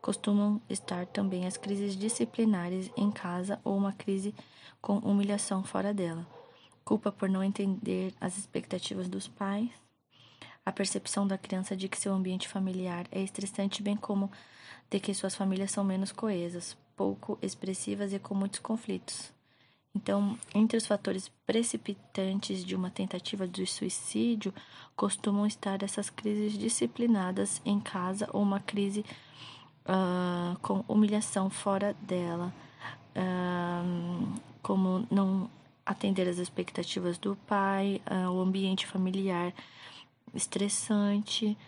costumam 0.00 0.62
estar 0.70 1.04
também 1.04 1.48
as 1.48 1.56
crises 1.56 1.96
disciplinares 1.96 2.92
em 2.96 3.10
casa 3.10 3.58
ou 3.64 3.76
uma 3.76 3.92
crise 3.92 4.32
com 4.80 4.98
humilhação 4.98 5.64
fora 5.64 5.92
dela, 5.92 6.24
culpa 6.84 7.10
por 7.10 7.28
não 7.28 7.42
entender 7.42 8.14
as 8.20 8.38
expectativas 8.38 9.08
dos 9.08 9.26
pais, 9.26 9.68
a 10.64 10.70
percepção 10.70 11.26
da 11.26 11.36
criança 11.36 11.76
de 11.76 11.88
que 11.88 11.98
seu 11.98 12.14
ambiente 12.14 12.46
familiar 12.46 13.08
é 13.10 13.20
estressante, 13.20 13.82
bem 13.82 13.96
como 13.96 14.30
de 14.88 15.00
que 15.00 15.12
suas 15.12 15.34
famílias 15.34 15.72
são 15.72 15.82
menos 15.82 16.12
coesas, 16.12 16.76
pouco 16.94 17.36
expressivas 17.42 18.12
e 18.12 18.18
com 18.20 18.36
muitos 18.36 18.60
conflitos. 18.60 19.39
Então, 19.94 20.38
entre 20.54 20.76
os 20.76 20.86
fatores 20.86 21.30
precipitantes 21.44 22.64
de 22.64 22.76
uma 22.76 22.90
tentativa 22.90 23.46
de 23.46 23.66
suicídio, 23.66 24.54
costumam 24.94 25.46
estar 25.46 25.82
essas 25.82 26.08
crises 26.08 26.56
disciplinadas 26.56 27.60
em 27.64 27.80
casa 27.80 28.28
ou 28.32 28.40
uma 28.40 28.60
crise 28.60 29.04
uh, 29.84 30.58
com 30.60 30.84
humilhação 30.86 31.50
fora 31.50 31.94
dela, 32.02 32.54
uh, 33.16 34.40
como 34.62 35.06
não 35.10 35.50
atender 35.84 36.28
às 36.28 36.38
expectativas 36.38 37.18
do 37.18 37.34
pai, 37.46 38.00
uh, 38.08 38.30
o 38.30 38.40
ambiente 38.40 38.86
familiar 38.86 39.52
estressante, 40.32 41.58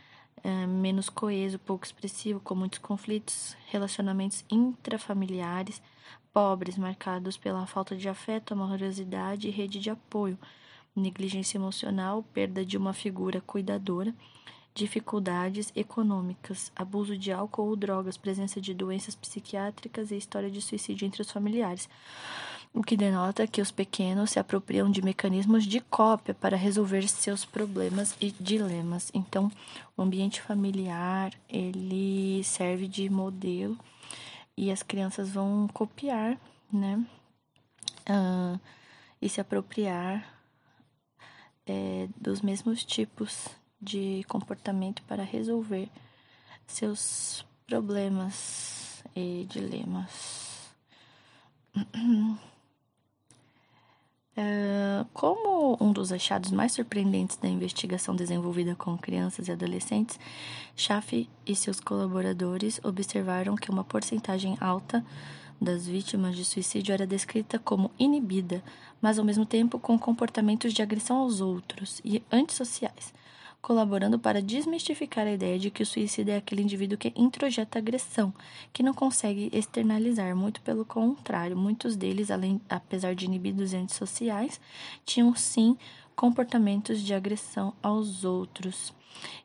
menos 0.68 1.08
coeso, 1.08 1.58
pouco 1.58 1.84
expressivo, 1.84 2.40
com 2.40 2.54
muitos 2.54 2.78
conflitos, 2.78 3.56
relacionamentos 3.70 4.44
intrafamiliares 4.50 5.80
pobres, 6.32 6.78
marcados 6.78 7.36
pela 7.36 7.66
falta 7.66 7.94
de 7.94 8.08
afeto, 8.08 8.54
amorosidade 8.54 9.48
e 9.48 9.50
rede 9.50 9.78
de 9.78 9.90
apoio, 9.90 10.38
negligência 10.94 11.58
emocional, 11.58 12.24
perda 12.32 12.64
de 12.64 12.76
uma 12.76 12.92
figura 12.92 13.40
cuidadora, 13.40 14.14
dificuldades 14.74 15.70
econômicas, 15.76 16.72
abuso 16.74 17.16
de 17.16 17.30
álcool 17.30 17.68
ou 17.68 17.76
drogas, 17.76 18.16
presença 18.16 18.60
de 18.60 18.72
doenças 18.72 19.14
psiquiátricas 19.14 20.10
e 20.10 20.16
história 20.16 20.50
de 20.50 20.62
suicídio 20.62 21.06
entre 21.06 21.20
os 21.22 21.30
familiares. 21.30 21.88
O 22.74 22.82
que 22.82 22.96
denota 22.96 23.46
que 23.46 23.60
os 23.60 23.70
pequenos 23.70 24.30
se 24.30 24.38
apropriam 24.38 24.90
de 24.90 25.02
mecanismos 25.02 25.64
de 25.64 25.78
cópia 25.80 26.32
para 26.32 26.56
resolver 26.56 27.06
seus 27.06 27.44
problemas 27.44 28.16
e 28.18 28.30
dilemas. 28.30 29.10
Então, 29.12 29.52
o 29.94 30.00
ambiente 30.00 30.40
familiar, 30.40 31.34
ele 31.50 32.42
serve 32.44 32.88
de 32.88 33.10
modelo 33.10 33.76
e 34.56 34.70
as 34.70 34.82
crianças 34.82 35.30
vão 35.30 35.68
copiar, 35.68 36.38
né? 36.72 37.04
Uh, 38.08 38.60
e 39.20 39.28
se 39.28 39.40
apropriar 39.40 40.42
é, 41.66 42.08
dos 42.16 42.40
mesmos 42.40 42.84
tipos 42.84 43.48
de 43.80 44.24
comportamento 44.28 45.02
para 45.04 45.22
resolver 45.22 45.88
seus 46.66 47.44
problemas 47.66 49.02
e 49.14 49.46
dilemas. 49.48 50.74
Uh, 54.34 55.04
como 55.12 55.76
um 55.78 55.92
dos 55.92 56.10
achados 56.10 56.50
mais 56.50 56.72
surpreendentes 56.72 57.36
da 57.36 57.48
investigação 57.48 58.16
desenvolvida 58.16 58.74
com 58.74 58.96
crianças 58.96 59.46
e 59.46 59.52
adolescentes, 59.52 60.18
Schaff 60.74 61.28
e 61.46 61.54
seus 61.54 61.78
colaboradores 61.80 62.80
observaram 62.82 63.54
que 63.56 63.70
uma 63.70 63.84
porcentagem 63.84 64.56
alta 64.58 65.04
das 65.60 65.86
vítimas 65.86 66.34
de 66.34 66.46
suicídio 66.46 66.94
era 66.94 67.06
descrita 67.06 67.58
como 67.58 67.90
inibida, 67.98 68.64
mas 69.02 69.18
ao 69.18 69.24
mesmo 69.24 69.44
tempo 69.44 69.78
com 69.78 69.98
comportamentos 69.98 70.72
de 70.72 70.80
agressão 70.80 71.18
aos 71.18 71.42
outros 71.42 72.00
e 72.02 72.22
antissociais, 72.32 73.12
colaborando 73.62 74.18
para 74.18 74.42
desmistificar 74.42 75.26
a 75.26 75.32
ideia 75.32 75.56
de 75.56 75.70
que 75.70 75.84
o 75.84 75.86
suicida 75.86 76.32
é 76.32 76.36
aquele 76.36 76.62
indivíduo 76.62 76.98
que 76.98 77.12
introjeta 77.16 77.78
agressão, 77.78 78.34
que 78.72 78.82
não 78.82 78.92
consegue 78.92 79.48
externalizar. 79.52 80.34
Muito 80.36 80.60
pelo 80.60 80.84
contrário, 80.84 81.56
muitos 81.56 81.94
deles, 81.94 82.30
além, 82.30 82.60
apesar 82.68 83.14
de 83.14 83.24
inibidos 83.24 83.72
e 83.72 83.76
antissociais, 83.76 84.60
tinham 85.06 85.34
sim 85.36 85.78
comportamentos 86.16 87.00
de 87.00 87.14
agressão 87.14 87.72
aos 87.80 88.24
outros. 88.24 88.92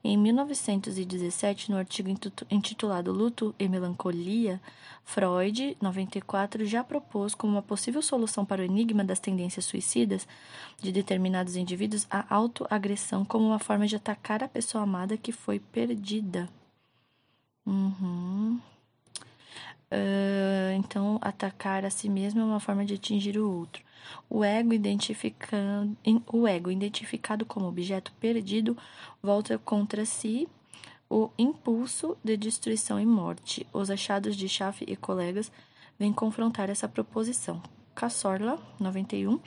Em 0.04 0.18
1917, 0.18 1.72
no 1.72 1.78
artigo 1.78 2.10
intitulado 2.50 3.12
Luto 3.12 3.54
e 3.60 3.68
Melancolia, 3.68 4.62
Freud, 5.04 5.78
94, 5.82 6.66
já 6.66 6.84
propôs 6.84 7.34
como 7.34 7.54
uma 7.54 7.62
possível 7.62 8.02
solução 8.02 8.46
para 8.46 8.62
o 8.62 8.66
enigma 8.66 9.04
das 9.04 9.20
tendências 9.20 9.66
suicidas 9.66 10.28
de 10.80 10.92
determinados 10.92 11.56
indivíduos 11.56 12.06
a 12.10 12.26
autoagressão 12.34 13.24
como 13.24 13.48
uma 13.48 13.60
forma 13.60 13.88
de 13.88 13.96
atacar 13.96 14.44
a 14.44 14.48
pessoa 14.48 14.84
amada 14.84 15.18
que 15.18 15.32
foi 15.32 15.60
perdida. 15.60 16.50
Uhum. 17.66 18.60
Uh, 19.92 20.74
então, 20.76 21.18
atacar 21.22 21.86
a 21.86 21.90
si 21.90 22.10
mesmo 22.10 22.42
é 22.42 22.44
uma 22.44 22.60
forma 22.60 22.86
de 22.86 22.94
atingir 22.96 23.38
o 23.38 23.50
outro. 23.50 23.87
O 24.30 24.44
ego, 24.44 24.74
identificando, 24.74 25.98
o 26.32 26.48
ego, 26.48 26.72
identificado 26.72 27.46
como 27.46 27.68
objeto 27.68 28.12
perdido, 28.20 28.78
volta 29.22 29.58
contra 29.58 30.06
si 30.06 30.48
o 31.10 31.30
impulso 31.38 32.18
de 32.24 32.36
destruição 32.36 33.00
e 33.00 33.06
morte. 33.06 33.66
Os 33.72 33.90
achados 33.90 34.36
de 34.36 34.48
Schaff 34.48 34.84
e 34.88 34.96
colegas 34.96 35.52
vêm 35.98 36.14
confrontar 36.14 36.70
essa 36.70 36.88
proposição. 36.88 37.62
Cassorla, 37.96 38.62
91, 38.80 39.40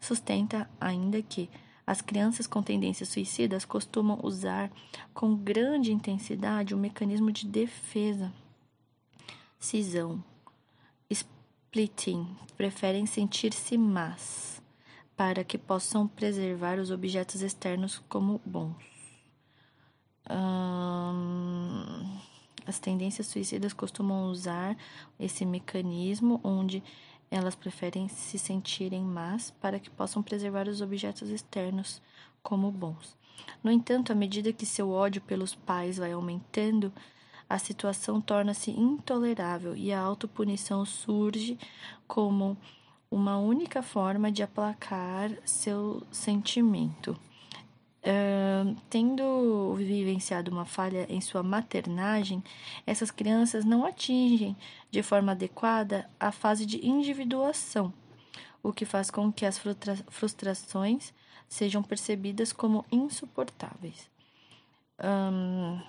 sustenta 0.00 0.68
ainda 0.80 1.20
que 1.22 1.50
as 1.86 2.00
crianças 2.00 2.46
com 2.46 2.62
tendências 2.62 3.08
suicidas 3.08 3.64
costumam 3.64 4.20
usar 4.22 4.70
com 5.14 5.34
grande 5.34 5.92
intensidade 5.92 6.74
o 6.74 6.78
mecanismo 6.78 7.32
de 7.32 7.46
defesa. 7.46 8.32
Cisão, 9.58 10.22
splitting, 11.68 12.26
preferem 12.56 13.04
sentir-se 13.04 13.76
más, 13.76 14.62
para 15.14 15.44
que 15.44 15.58
possam 15.58 16.08
preservar 16.08 16.78
os 16.78 16.90
objetos 16.90 17.42
externos 17.42 18.02
como 18.08 18.40
bons. 18.44 18.76
Hum, 20.30 22.18
as 22.66 22.78
tendências 22.78 23.26
suicidas 23.26 23.74
costumam 23.74 24.30
usar 24.30 24.76
esse 25.20 25.44
mecanismo 25.44 26.40
onde 26.42 26.82
elas 27.30 27.54
preferem 27.54 28.08
se 28.08 28.38
sentirem 28.38 29.02
más 29.02 29.50
para 29.50 29.78
que 29.78 29.90
possam 29.90 30.22
preservar 30.22 30.68
os 30.68 30.80
objetos 30.80 31.28
externos 31.28 32.00
como 32.42 32.70
bons. 32.70 33.14
No 33.62 33.70
entanto, 33.70 34.10
à 34.10 34.14
medida 34.14 34.54
que 34.54 34.64
seu 34.64 34.90
ódio 34.90 35.20
pelos 35.20 35.54
pais 35.54 35.98
vai 35.98 36.12
aumentando, 36.12 36.90
a 37.48 37.58
situação 37.58 38.20
torna-se 38.20 38.70
intolerável 38.70 39.74
e 39.76 39.92
a 39.92 40.00
autopunição 40.00 40.84
surge 40.84 41.58
como 42.06 42.56
uma 43.10 43.38
única 43.38 43.82
forma 43.82 44.30
de 44.30 44.42
aplacar 44.42 45.30
seu 45.44 46.02
sentimento. 46.10 47.18
Uh, 48.00 48.76
tendo 48.88 49.74
vivenciado 49.74 50.50
uma 50.50 50.64
falha 50.64 51.06
em 51.10 51.20
sua 51.20 51.42
maternagem, 51.42 52.42
essas 52.86 53.10
crianças 53.10 53.64
não 53.64 53.84
atingem 53.84 54.56
de 54.90 55.02
forma 55.02 55.32
adequada 55.32 56.08
a 56.18 56.30
fase 56.30 56.64
de 56.64 56.86
individuação, 56.86 57.92
o 58.62 58.72
que 58.72 58.84
faz 58.84 59.10
com 59.10 59.32
que 59.32 59.44
as 59.44 59.58
frustra 59.58 59.96
frustrações 60.08 61.12
sejam 61.48 61.82
percebidas 61.82 62.52
como 62.52 62.84
insuportáveis. 62.92 64.08
Um, 65.02 65.80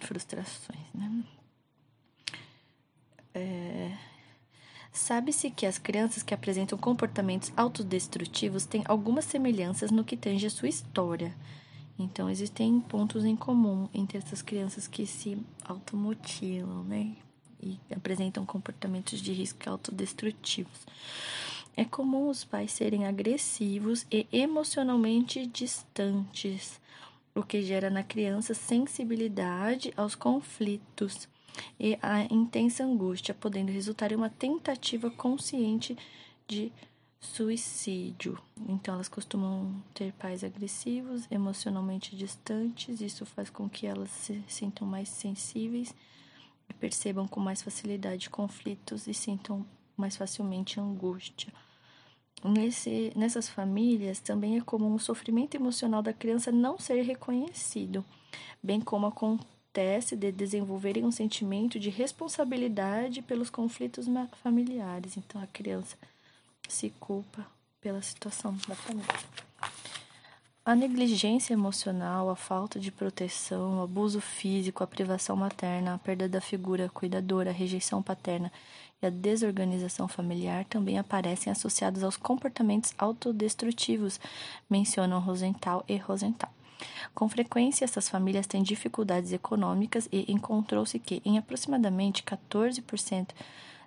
frustrações, 0.00 0.86
né? 0.94 1.24
É... 3.34 3.96
Sabe-se 4.92 5.50
que 5.50 5.66
as 5.66 5.78
crianças 5.78 6.22
que 6.22 6.32
apresentam 6.32 6.78
comportamentos 6.78 7.52
autodestrutivos 7.54 8.64
têm 8.64 8.82
algumas 8.86 9.26
semelhanças 9.26 9.90
no 9.90 10.02
que 10.02 10.16
tange 10.16 10.46
a 10.46 10.50
sua 10.50 10.68
história. 10.68 11.34
Então, 11.98 12.30
existem 12.30 12.80
pontos 12.80 13.24
em 13.24 13.36
comum 13.36 13.88
entre 13.92 14.16
essas 14.16 14.40
crianças 14.40 14.86
que 14.86 15.06
se 15.06 15.38
automutilam, 15.64 16.82
né? 16.84 17.14
E 17.62 17.78
apresentam 17.94 18.46
comportamentos 18.46 19.20
de 19.20 19.32
risco 19.32 19.68
autodestrutivos. 19.68 20.86
É 21.76 21.84
comum 21.84 22.30
os 22.30 22.42
pais 22.42 22.72
serem 22.72 23.06
agressivos 23.06 24.06
e 24.10 24.26
emocionalmente 24.32 25.46
distantes, 25.46 26.80
o 27.36 27.42
que 27.42 27.62
gera 27.62 27.90
na 27.90 28.02
criança 28.02 28.54
sensibilidade 28.54 29.92
aos 29.96 30.14
conflitos 30.14 31.28
e 31.78 31.98
a 32.02 32.22
intensa 32.24 32.82
angústia, 32.82 33.34
podendo 33.34 33.70
resultar 33.70 34.10
em 34.10 34.16
uma 34.16 34.30
tentativa 34.30 35.10
consciente 35.10 35.96
de 36.48 36.72
suicídio. 37.20 38.38
Então, 38.68 38.94
elas 38.94 39.08
costumam 39.08 39.82
ter 39.92 40.12
pais 40.12 40.42
agressivos, 40.42 41.26
emocionalmente 41.30 42.16
distantes, 42.16 43.00
isso 43.00 43.26
faz 43.26 43.50
com 43.50 43.68
que 43.68 43.86
elas 43.86 44.10
se 44.10 44.42
sintam 44.48 44.86
mais 44.86 45.08
sensíveis 45.08 45.94
e 46.68 46.74
percebam 46.74 47.26
com 47.28 47.40
mais 47.40 47.62
facilidade 47.62 48.30
conflitos 48.30 49.06
e 49.06 49.14
sintam 49.14 49.64
mais 49.96 50.16
facilmente 50.16 50.80
angústia. 50.80 51.52
Nesse, 52.44 53.12
nessas 53.16 53.48
famílias 53.48 54.20
também 54.20 54.56
é 54.56 54.60
comum 54.60 54.94
o 54.94 55.00
sofrimento 55.00 55.54
emocional 55.56 56.02
da 56.02 56.12
criança 56.12 56.52
não 56.52 56.78
ser 56.78 57.02
reconhecido, 57.02 58.04
bem 58.62 58.80
como 58.80 59.06
acontece 59.06 60.14
de 60.14 60.30
desenvolverem 60.30 61.04
um 61.04 61.10
sentimento 61.10 61.78
de 61.78 61.90
responsabilidade 61.90 63.22
pelos 63.22 63.50
conflitos 63.50 64.06
familiares. 64.42 65.16
Então 65.16 65.40
a 65.40 65.46
criança 65.46 65.96
se 66.68 66.90
culpa 67.00 67.46
pela 67.80 68.02
situação 68.02 68.56
da 68.68 68.74
família. 68.74 69.06
A 70.64 70.74
negligência 70.74 71.52
emocional, 71.52 72.28
a 72.28 72.34
falta 72.34 72.80
de 72.80 72.90
proteção, 72.90 73.78
o 73.78 73.82
abuso 73.84 74.20
físico, 74.20 74.82
a 74.82 74.86
privação 74.86 75.36
materna, 75.36 75.94
a 75.94 75.98
perda 75.98 76.28
da 76.28 76.40
figura 76.40 76.88
cuidadora, 76.88 77.50
a 77.50 77.52
rejeição 77.52 78.02
paterna 78.02 78.50
e 79.02 79.06
a 79.06 79.10
desorganização 79.10 80.08
familiar 80.08 80.64
também 80.64 80.98
aparecem 80.98 81.50
associados 81.50 82.02
aos 82.02 82.16
comportamentos 82.16 82.94
autodestrutivos, 82.96 84.18
mencionam 84.68 85.20
Rosenthal 85.20 85.84
e 85.88 85.96
Rosenthal. 85.96 86.50
Com 87.14 87.28
frequência, 87.28 87.84
essas 87.84 88.08
famílias 88.08 88.46
têm 88.46 88.62
dificuldades 88.62 89.32
econômicas 89.32 90.08
e 90.12 90.30
encontrou-se 90.30 90.98
que, 90.98 91.22
em 91.24 91.38
aproximadamente 91.38 92.22
14% 92.22 93.28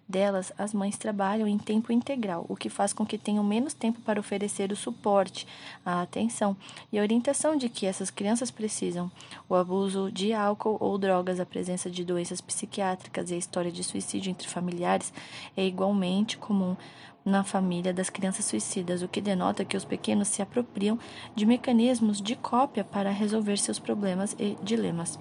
delas, 0.09 0.51
as 0.57 0.73
mães 0.73 0.97
trabalham 0.97 1.47
em 1.47 1.59
tempo 1.59 1.93
integral, 1.93 2.43
o 2.49 2.55
que 2.55 2.67
faz 2.67 2.91
com 2.91 3.05
que 3.05 3.17
tenham 3.17 3.43
menos 3.43 3.75
tempo 3.75 4.01
para 4.01 4.19
oferecer 4.19 4.71
o 4.71 4.75
suporte, 4.75 5.45
a 5.85 6.01
atenção 6.01 6.57
e 6.91 6.97
a 6.97 7.01
orientação 7.03 7.55
de 7.55 7.69
que 7.69 7.85
essas 7.85 8.09
crianças 8.09 8.49
precisam. 8.49 9.11
O 9.47 9.53
abuso 9.53 10.11
de 10.11 10.33
álcool 10.33 10.77
ou 10.79 10.97
drogas, 10.97 11.39
a 11.39 11.45
presença 11.45 11.91
de 11.91 12.03
doenças 12.03 12.41
psiquiátricas 12.41 13.29
e 13.29 13.35
a 13.35 13.37
história 13.37 13.71
de 13.71 13.83
suicídio 13.83 14.31
entre 14.31 14.47
familiares 14.47 15.13
é 15.55 15.63
igualmente 15.63 16.37
comum 16.37 16.75
na 17.23 17.43
família 17.43 17.93
das 17.93 18.09
crianças 18.09 18.45
suicidas, 18.45 19.03
o 19.03 19.07
que 19.07 19.21
denota 19.21 19.63
que 19.63 19.77
os 19.77 19.85
pequenos 19.85 20.29
se 20.29 20.41
apropriam 20.41 20.97
de 21.35 21.45
mecanismos 21.45 22.19
de 22.19 22.35
cópia 22.35 22.83
para 22.83 23.11
resolver 23.11 23.57
seus 23.57 23.77
problemas 23.77 24.35
e 24.39 24.57
dilemas 24.63 25.19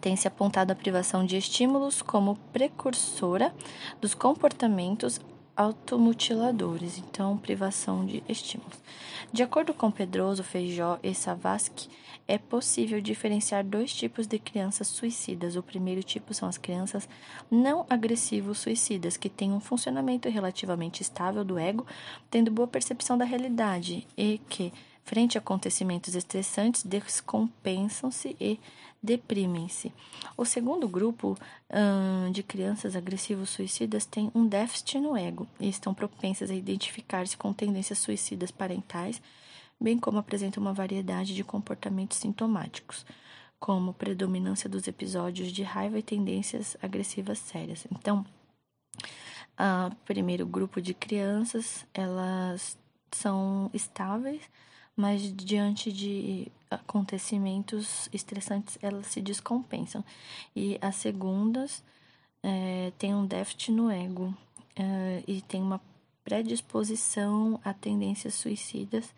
tem-se 0.00 0.28
apontado 0.28 0.72
a 0.72 0.76
privação 0.76 1.24
de 1.24 1.36
estímulos 1.36 2.02
como 2.02 2.36
precursora 2.52 3.54
dos 4.00 4.14
comportamentos 4.14 5.20
automutiladores, 5.56 6.98
então 6.98 7.36
privação 7.36 8.06
de 8.06 8.22
estímulos. 8.28 8.78
De 9.32 9.42
acordo 9.42 9.74
com 9.74 9.90
Pedroso, 9.90 10.44
Feijó 10.44 11.00
e 11.02 11.12
Savasky, 11.12 11.88
é 12.28 12.38
possível 12.38 13.00
diferenciar 13.00 13.64
dois 13.64 13.92
tipos 13.92 14.26
de 14.26 14.38
crianças 14.38 14.86
suicidas. 14.86 15.56
O 15.56 15.62
primeiro 15.62 16.02
tipo 16.02 16.32
são 16.32 16.48
as 16.48 16.58
crianças 16.58 17.08
não 17.50 17.84
agressivos 17.90 18.58
suicidas, 18.58 19.16
que 19.16 19.28
têm 19.28 19.50
um 19.50 19.60
funcionamento 19.60 20.28
relativamente 20.28 21.02
estável 21.02 21.44
do 21.44 21.58
ego, 21.58 21.86
tendo 22.30 22.50
boa 22.50 22.68
percepção 22.68 23.18
da 23.18 23.24
realidade 23.24 24.06
e 24.16 24.38
que 24.48 24.72
Frente 25.08 25.38
a 25.38 25.40
acontecimentos 25.40 26.14
estressantes, 26.14 26.82
descompensam-se 26.82 28.36
e 28.38 28.60
deprimem-se. 29.02 29.92
O 30.36 30.44
segundo 30.44 30.88
grupo 30.88 31.38
hum, 31.72 32.30
de 32.32 32.42
crianças 32.42 32.96
agressivos 32.96 33.50
suicidas 33.50 34.04
tem 34.04 34.30
um 34.34 34.46
déficit 34.46 34.98
no 34.98 35.16
ego 35.16 35.46
e 35.60 35.68
estão 35.68 35.94
propensas 35.94 36.50
a 36.50 36.54
identificar-se 36.54 37.36
com 37.36 37.52
tendências 37.52 37.98
suicidas 37.98 38.50
parentais, 38.50 39.22
bem 39.80 39.98
como 39.98 40.18
apresentam 40.18 40.60
uma 40.60 40.72
variedade 40.72 41.34
de 41.34 41.44
comportamentos 41.44 42.18
sintomáticos, 42.18 43.06
como 43.58 43.94
predominância 43.94 44.68
dos 44.68 44.86
episódios 44.86 45.52
de 45.52 45.62
raiva 45.62 45.98
e 45.98 46.02
tendências 46.02 46.76
agressivas 46.82 47.38
sérias. 47.38 47.86
Então, 47.92 48.24
o 49.90 49.94
primeiro 50.04 50.46
grupo 50.46 50.80
de 50.80 50.94
crianças, 50.94 51.84
elas 51.92 52.78
são 53.10 53.70
estáveis, 53.72 54.42
mas 54.96 55.22
diante 55.34 55.92
de 55.92 56.50
acontecimentos 56.70 58.08
estressantes 58.12 58.78
elas 58.82 59.06
se 59.06 59.20
descompensam. 59.20 60.04
E 60.54 60.78
as 60.80 60.96
segundas 60.96 61.82
é, 62.42 62.92
têm 62.98 63.14
um 63.14 63.26
déficit 63.26 63.72
no 63.72 63.90
ego 63.90 64.34
é, 64.76 65.22
e 65.26 65.40
tem 65.42 65.62
uma 65.62 65.80
predisposição 66.24 67.58
a 67.64 67.72
tendências 67.72 68.34
suicidas 68.34 69.14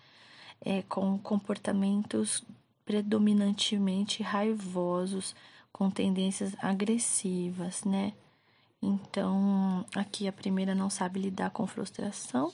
é, 0.61 0.83
com 0.83 1.19
comportamentos 1.19 2.45
predominantemente 2.85 4.23
raivosos, 4.23 5.35
com 5.73 5.91
tendências 5.91 6.55
agressivas, 6.61 7.85
né? 7.85 8.13
Então, 8.83 9.85
aqui 9.95 10.27
a 10.27 10.33
primeira 10.33 10.75
não 10.75 10.89
sabe 10.89 11.21
lidar 11.21 11.51
com 11.51 11.67
frustração 11.67 12.53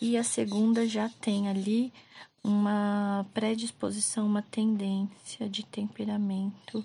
e 0.00 0.16
a 0.16 0.24
segunda 0.24 0.86
já 0.86 1.08
tem 1.08 1.48
ali 1.48 1.92
uma 2.42 3.26
predisposição, 3.32 4.26
uma 4.26 4.42
tendência 4.42 5.48
de 5.48 5.64
temperamento 5.64 6.84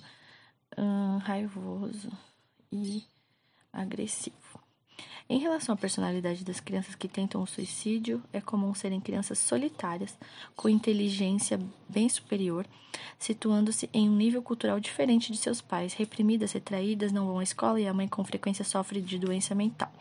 hum, 0.77 1.17
raivoso 1.17 2.11
e 2.71 3.03
agressivo. 3.73 4.35
Em 5.29 5.39
relação 5.39 5.75
à 5.75 5.77
personalidade 5.77 6.45
das 6.45 6.61
crianças 6.61 6.95
que 6.95 7.07
tentam 7.07 7.41
o 7.41 7.47
suicídio, 7.47 8.23
é 8.31 8.39
comum 8.39 8.73
serem 8.73 9.01
crianças 9.01 9.37
solitárias, 9.37 10.17
com 10.55 10.69
inteligência 10.69 11.59
bem 11.89 12.07
superior, 12.07 12.65
situando-se 13.19 13.89
em 13.93 14.09
um 14.09 14.15
nível 14.15 14.41
cultural 14.41 14.79
diferente 14.79 15.29
de 15.29 15.37
seus 15.37 15.59
pais, 15.59 15.93
reprimidas, 15.93 16.53
retraídas, 16.53 17.11
não 17.11 17.27
vão 17.27 17.39
à 17.39 17.43
escola 17.43 17.79
e 17.79 17.85
a 17.85 17.93
mãe 17.93 18.07
com 18.07 18.23
frequência 18.23 18.63
sofre 18.63 19.01
de 19.01 19.19
doença 19.19 19.53
mental. 19.53 19.91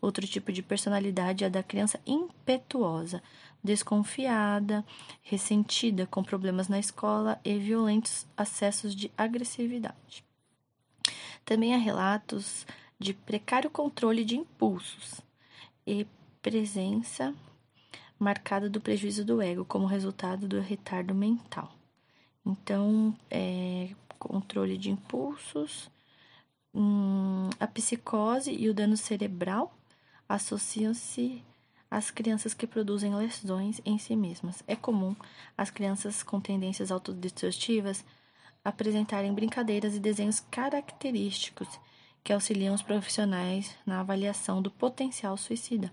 Outro 0.00 0.26
tipo 0.26 0.50
de 0.50 0.62
personalidade 0.62 1.44
é 1.44 1.48
a 1.48 1.50
da 1.50 1.62
criança 1.62 2.00
impetuosa, 2.06 3.22
desconfiada, 3.62 4.84
ressentida, 5.22 6.06
com 6.06 6.22
problemas 6.22 6.68
na 6.68 6.78
escola 6.78 7.40
e 7.44 7.58
violentos 7.58 8.26
acessos 8.36 8.94
de 8.94 9.10
agressividade. 9.16 10.24
Também 11.44 11.74
há 11.74 11.78
relatos 11.78 12.66
de 12.98 13.12
precário 13.14 13.70
controle 13.70 14.24
de 14.24 14.36
impulsos 14.36 15.20
e 15.86 16.06
presença 16.42 17.34
marcada 18.18 18.68
do 18.68 18.80
prejuízo 18.80 19.24
do 19.24 19.40
ego 19.40 19.64
como 19.64 19.86
resultado 19.86 20.46
do 20.46 20.60
retardo 20.60 21.14
mental. 21.14 21.72
Então, 22.44 23.16
é, 23.30 23.90
controle 24.18 24.76
de 24.76 24.90
impulsos, 24.90 25.90
hum, 26.74 27.48
a 27.58 27.66
psicose 27.66 28.52
e 28.52 28.68
o 28.68 28.74
dano 28.74 28.96
cerebral 28.96 29.74
associam-se 30.28 31.42
às 31.90 32.10
crianças 32.10 32.54
que 32.54 32.66
produzem 32.66 33.14
lesões 33.14 33.80
em 33.84 33.98
si 33.98 34.14
mesmas. 34.14 34.62
É 34.66 34.76
comum 34.76 35.16
as 35.58 35.70
crianças 35.70 36.22
com 36.22 36.40
tendências 36.40 36.90
autodestrutivas 36.90 38.04
apresentarem 38.64 39.32
brincadeiras 39.32 39.94
e 39.94 39.98
desenhos 39.98 40.40
característicos 40.50 41.68
que 42.22 42.32
auxiliam 42.32 42.74
os 42.74 42.82
profissionais 42.82 43.74
na 43.84 44.00
avaliação 44.00 44.60
do 44.60 44.70
potencial 44.70 45.36
suicida. 45.36 45.92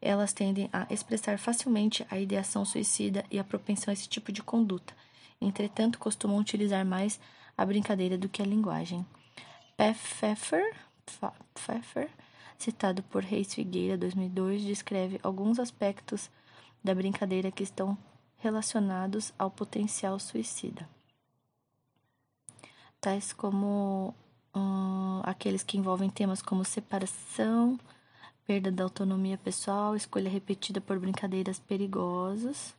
Elas 0.00 0.32
tendem 0.32 0.70
a 0.72 0.86
expressar 0.92 1.38
facilmente 1.38 2.06
a 2.08 2.18
ideação 2.18 2.64
suicida 2.64 3.24
e 3.30 3.38
a 3.38 3.44
propensão 3.44 3.90
a 3.90 3.92
esse 3.92 4.08
tipo 4.08 4.30
de 4.30 4.42
conduta. 4.42 4.94
Entretanto, 5.40 5.98
costumam 5.98 6.38
utilizar 6.38 6.84
mais 6.86 7.18
a 7.56 7.66
brincadeira 7.66 8.16
do 8.16 8.28
que 8.28 8.40
a 8.40 8.46
linguagem. 8.46 9.04
Pfeffer, 9.76 10.74
Pfeffer 11.54 12.08
citado 12.58 13.02
por 13.04 13.22
Reis 13.22 13.54
Figueira, 13.54 13.96
2002, 13.96 14.62
descreve 14.62 15.20
alguns 15.22 15.58
aspectos 15.58 16.28
da 16.82 16.94
brincadeira 16.94 17.50
que 17.50 17.62
estão 17.62 17.96
relacionados 18.36 19.32
ao 19.38 19.50
potencial 19.50 20.18
suicida, 20.18 20.88
tais 23.00 23.32
como 23.32 24.14
hum, 24.54 25.20
aqueles 25.24 25.62
que 25.62 25.78
envolvem 25.78 26.10
temas 26.10 26.42
como 26.42 26.64
separação, 26.64 27.78
perda 28.46 28.70
da 28.70 28.84
autonomia 28.84 29.38
pessoal, 29.38 29.94
escolha 29.94 30.30
repetida 30.30 30.80
por 30.80 30.98
brincadeiras 30.98 31.58
perigosas 31.58 32.76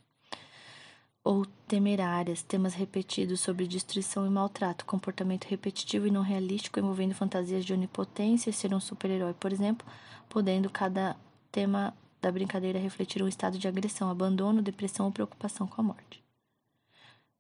ou 1.24 1.46
temerárias, 1.68 2.42
temas 2.42 2.74
repetidos 2.74 3.42
sobre 3.42 3.68
destruição 3.68 4.26
e 4.26 4.30
maltrato, 4.30 4.86
comportamento 4.86 5.46
repetitivo 5.46 6.08
e 6.08 6.12
não 6.12 6.22
realístico 6.22 6.80
envolvendo 6.80 7.14
fantasias 7.14 7.66
de 7.66 7.74
onipotência 7.74 8.52
ser 8.52 8.74
um 8.74 8.80
super-herói, 8.80 9.34
por 9.34 9.52
exemplo, 9.52 9.86
podendo 10.28 10.70
cada 10.70 11.16
tema 11.52 11.94
da 12.22 12.32
brincadeira 12.32 12.80
refletir 12.80 13.22
um 13.22 13.28
estado 13.28 13.58
de 13.58 13.68
agressão, 13.68 14.10
abandono, 14.10 14.62
depressão 14.62 15.06
ou 15.06 15.12
preocupação 15.12 15.68
com 15.68 15.82
a 15.82 15.84
morte. 15.84 16.24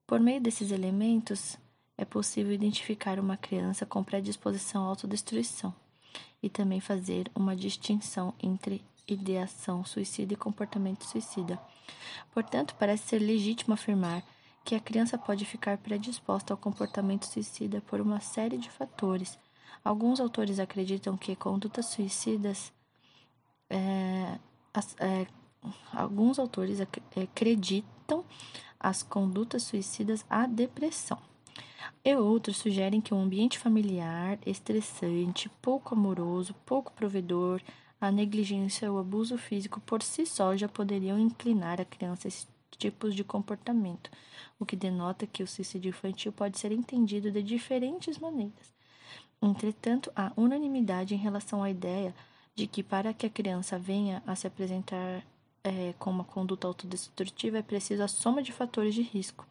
Por 0.06 0.20
meio 0.20 0.42
desses 0.42 0.72
elementos, 0.72 1.58
é 1.98 2.06
possível 2.06 2.54
identificar 2.54 3.20
uma 3.20 3.38
criança 3.38 3.86
com 3.86 4.04
predisposição 4.04 4.86
à 4.86 4.88
autodestruição 4.88 5.74
e 6.42 6.50
também 6.50 6.80
fazer 6.80 7.30
uma 7.36 7.56
distinção 7.56 8.34
entre 8.42 8.84
ideação 9.08 9.84
suicida 9.84 10.34
e 10.34 10.38
comportamento 10.38 11.04
suicida. 11.04 11.60
Portanto, 12.34 12.76
parece 12.78 13.08
ser 13.08 13.20
legítimo 13.20 13.74
afirmar 13.74 14.24
que 14.64 14.76
a 14.76 14.80
criança 14.80 15.18
pode 15.18 15.46
ficar 15.46 15.78
predisposta 15.78 16.54
ao 16.54 16.58
comportamento 16.58 17.26
suicida 17.26 17.82
por 17.82 18.00
uma 18.00 18.20
série 18.20 18.58
de 18.58 18.70
fatores. 18.70 19.38
Alguns 19.84 20.20
autores 20.20 20.60
acreditam 20.60 21.18
que 21.18 21.36
condutas 21.36 21.88
suicidas. 21.88 22.72
É, 23.70 24.38
é, 25.00 25.28
alguns 25.94 26.40
autores 26.40 26.80
acreditam 26.82 28.24
as 28.80 29.04
condutas 29.04 29.64
suicidas 29.64 30.26
à 30.30 30.46
depressão. 30.46 31.20
E 32.04 32.16
outros 32.16 32.58
sugerem 32.58 33.02
que 33.02 33.14
um 33.14 33.22
ambiente 33.22 33.58
familiar 33.58 34.38
estressante, 34.46 35.50
pouco 35.62 35.96
amoroso, 35.96 36.54
pouco 36.66 36.92
provedor, 36.94 37.62
a 38.00 38.12
negligência 38.12 38.92
ou 38.92 39.00
abuso 39.00 39.38
físico 39.38 39.80
por 39.82 40.02
si 40.02 40.26
só 40.26 40.56
já 40.56 40.68
poderiam 40.68 41.20
inclinar 41.20 41.82
a 41.82 41.86
criança 41.86 42.28
a 42.28 42.30
esses 42.30 42.48
tipos 42.78 43.14
de 43.14 43.24
comportamento, 43.24 44.10
o 44.58 44.66
que 44.66 44.76
denota 44.76 45.28
que 45.28 45.44
o 45.44 45.48
suicídio 45.48 45.90
infantil 45.90 46.32
pode 46.32 46.58
ser 46.58 46.72
entendido 46.72 47.30
de 47.32 47.44
diferentes 47.44 48.18
maneiras. 48.18 48.74
Entretanto, 49.42 50.12
há 50.16 50.32
unanimidade 50.36 51.14
em 51.14 51.18
relação 51.18 51.62
à 51.64 51.70
ideia 51.70 52.14
de 52.56 52.68
que 52.68 52.84
para 52.84 53.14
que 53.14 53.26
a 53.26 53.30
criança 53.30 53.78
venha 53.78 54.24
a 54.26 54.36
se 54.36 54.48
apresentar 54.48 55.24
é, 55.64 55.94
com 56.00 56.10
uma 56.10 56.24
conduta 56.24 56.68
autodestrutiva 56.68 57.58
é 57.58 57.62
preciso 57.62 58.04
a 58.04 58.08
soma 58.08 58.42
de 58.42 58.52
fatores 58.52 58.96
de 58.96 59.02
risco 59.02 59.46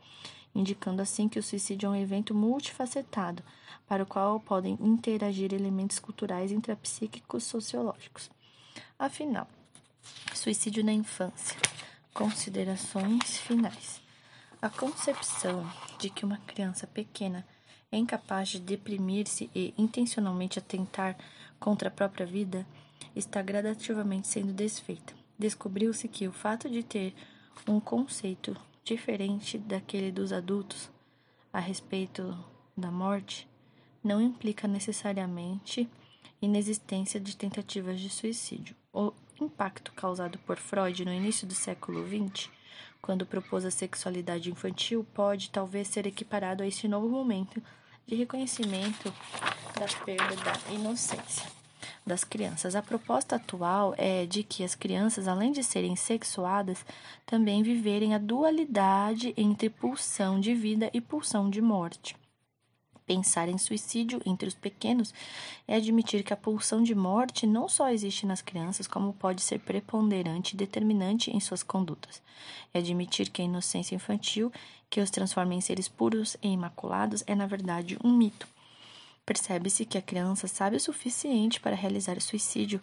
indicando 0.54 1.02
assim 1.02 1.28
que 1.28 1.38
o 1.38 1.42
suicídio 1.42 1.86
é 1.86 1.90
um 1.90 1.96
evento 1.96 2.34
multifacetado, 2.34 3.42
para 3.86 4.02
o 4.02 4.06
qual 4.06 4.40
podem 4.40 4.76
interagir 4.80 5.52
elementos 5.52 5.98
culturais, 5.98 6.52
intrapsíquicos, 6.52 7.44
sociológicos. 7.44 8.30
Afinal, 8.98 9.46
suicídio 10.34 10.84
na 10.84 10.92
infância. 10.92 11.56
Considerações 12.12 13.38
finais. 13.38 14.00
A 14.60 14.68
concepção 14.68 15.64
de 16.00 16.10
que 16.10 16.24
uma 16.24 16.38
criança 16.38 16.84
pequena 16.84 17.46
é 17.92 17.96
incapaz 17.96 18.48
de 18.48 18.58
deprimir-se 18.58 19.48
e 19.54 19.72
intencionalmente 19.78 20.58
atentar 20.58 21.16
contra 21.60 21.88
a 21.88 21.92
própria 21.92 22.26
vida 22.26 22.66
está 23.14 23.40
gradativamente 23.40 24.26
sendo 24.26 24.52
desfeita. 24.52 25.14
Descobriu-se 25.38 26.08
que 26.08 26.26
o 26.26 26.32
fato 26.32 26.68
de 26.68 26.82
ter 26.82 27.14
um 27.68 27.78
conceito 27.78 28.56
diferente 28.84 29.58
daquele 29.58 30.10
dos 30.10 30.32
adultos 30.32 30.90
a 31.52 31.60
respeito 31.60 32.36
da 32.76 32.90
morte, 32.90 33.48
não 34.02 34.20
implica 34.20 34.66
necessariamente 34.66 35.88
inexistência 36.40 37.18
de 37.18 37.36
tentativas 37.36 38.00
de 38.00 38.08
suicídio. 38.08 38.74
O 38.92 39.12
impacto 39.40 39.92
causado 39.92 40.38
por 40.38 40.56
Freud 40.56 41.04
no 41.04 41.12
início 41.12 41.46
do 41.46 41.54
século 41.54 42.06
XX, 42.06 42.50
quando 43.00 43.26
propôs 43.26 43.64
a 43.64 43.70
sexualidade 43.70 44.50
infantil, 44.50 45.06
pode 45.14 45.50
talvez 45.50 45.88
ser 45.88 46.06
equiparado 46.06 46.62
a 46.62 46.66
esse 46.66 46.88
novo 46.88 47.08
momento 47.08 47.62
de 48.06 48.14
reconhecimento 48.14 49.12
da 49.78 49.86
perda 50.04 50.36
da 50.36 50.72
inocência. 50.72 51.46
das 52.04 52.24
crianças. 52.24 52.74
A 52.74 52.82
proposta 52.82 53.36
atual 53.36 53.94
é 53.98 54.24
de 54.24 54.42
que 54.42 54.64
as 54.64 54.74
crianças, 54.74 55.28
além 55.28 55.52
de 55.52 55.62
serem 55.62 55.94
sexuadas, 55.94 56.84
também 57.26 57.62
viverem 57.62 58.14
a 58.14 58.18
dualidade 58.18 59.34
entre 59.36 59.68
pulsão 59.68 60.40
de 60.40 60.54
vida 60.54 60.90
e 60.92 61.00
pulsão 61.00 61.50
de 61.50 61.60
morte. 61.60 62.16
Pensar 63.08 63.48
em 63.48 63.56
suicídio 63.56 64.20
entre 64.26 64.46
os 64.46 64.54
pequenos 64.54 65.14
é 65.66 65.76
admitir 65.76 66.22
que 66.22 66.34
a 66.34 66.36
pulsão 66.36 66.82
de 66.82 66.94
morte 66.94 67.46
não 67.46 67.66
só 67.66 67.88
existe 67.88 68.26
nas 68.26 68.42
crianças, 68.42 68.86
como 68.86 69.14
pode 69.14 69.40
ser 69.40 69.60
preponderante 69.60 70.52
e 70.52 70.58
determinante 70.58 71.34
em 71.34 71.40
suas 71.40 71.62
condutas. 71.62 72.20
É 72.74 72.80
admitir 72.80 73.30
que 73.30 73.40
a 73.40 73.46
inocência 73.46 73.94
infantil, 73.94 74.52
que 74.90 75.00
os 75.00 75.08
transforma 75.08 75.54
em 75.54 75.60
seres 75.62 75.88
puros 75.88 76.36
e 76.42 76.48
imaculados, 76.48 77.24
é 77.26 77.34
na 77.34 77.46
verdade 77.46 77.96
um 78.04 78.12
mito. 78.12 78.46
Percebe-se 79.24 79.86
que 79.86 79.96
a 79.96 80.02
criança 80.02 80.46
sabe 80.46 80.76
o 80.76 80.80
suficiente 80.80 81.60
para 81.60 81.74
realizar 81.74 82.20
suicídio, 82.20 82.78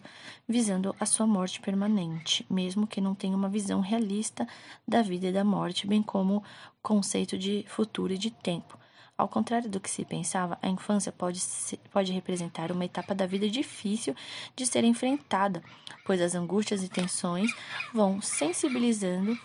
visando 0.48 0.92
a 0.98 1.06
sua 1.06 1.24
morte 1.28 1.60
permanente, 1.60 2.44
mesmo 2.50 2.84
que 2.84 3.00
não 3.00 3.14
tenha 3.14 3.36
uma 3.36 3.48
visão 3.48 3.78
realista 3.78 4.44
da 4.88 5.02
vida 5.02 5.28
e 5.28 5.32
da 5.32 5.44
morte, 5.44 5.86
bem 5.86 6.02
como 6.02 6.42
conceito 6.82 7.38
de 7.38 7.64
futuro 7.68 8.12
e 8.12 8.18
de 8.18 8.32
tempo. 8.32 8.76
Ao 9.18 9.26
contrário 9.26 9.68
do 9.70 9.80
que 9.80 9.90
se 9.90 10.04
pensava, 10.04 10.58
a 10.60 10.68
infância 10.68 11.10
pode, 11.10 11.40
ser, 11.40 11.78
pode 11.90 12.12
representar 12.12 12.70
uma 12.70 12.84
etapa 12.84 13.14
da 13.14 13.26
vida 13.26 13.48
difícil 13.48 14.14
de 14.54 14.66
ser 14.66 14.84
enfrentada, 14.84 15.62
pois 16.04 16.20
as 16.20 16.34
angústias 16.34 16.82
e 16.82 16.88
tensões 16.88 17.50
vão 17.94 18.20
sensibilizando 18.20 19.38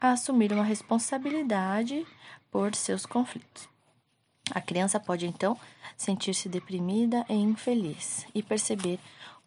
a 0.00 0.12
assumir 0.12 0.52
uma 0.52 0.62
responsabilidade 0.62 2.06
por 2.52 2.74
seus 2.74 3.04
conflitos. 3.04 3.68
A 4.52 4.60
criança 4.60 5.00
pode 5.00 5.26
então 5.26 5.58
sentir-se 5.96 6.48
deprimida 6.48 7.26
e 7.28 7.34
infeliz 7.34 8.24
e 8.32 8.44
perceber 8.44 9.00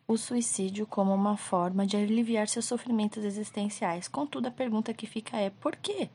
o 0.06 0.18
suicídio 0.18 0.86
como 0.86 1.14
uma 1.14 1.38
forma 1.38 1.86
de 1.86 1.96
aliviar 1.96 2.50
seus 2.50 2.66
sofrimentos 2.66 3.24
existenciais. 3.24 4.10
Contudo, 4.10 4.48
a 4.48 4.52
pergunta 4.52 4.94
que 4.94 5.06
fica 5.06 5.38
é: 5.38 5.50
por 5.50 5.76
quê? 5.78 6.10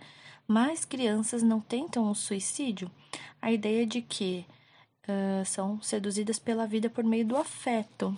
Mais 0.47 0.85
crianças 0.85 1.43
não 1.43 1.61
tentam 1.61 2.11
o 2.11 2.15
suicídio? 2.15 2.91
a 3.45 3.53
ideia 3.53 3.85
de 3.87 4.01
que 4.01 4.47
uh, 5.07 5.45
são 5.45 5.79
seduzidas 5.83 6.39
pela 6.39 6.67
vida 6.67 6.89
por 6.89 7.05
meio 7.05 7.27
do 7.27 7.37
afeto, 7.37 8.17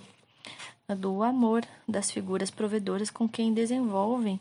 do 0.89 1.25
amor 1.25 1.65
das 1.89 2.13
figuras 2.13 2.49
provedoras 2.49 3.11
com 3.11 3.29
quem 3.29 3.53
desenvolvem 3.53 4.39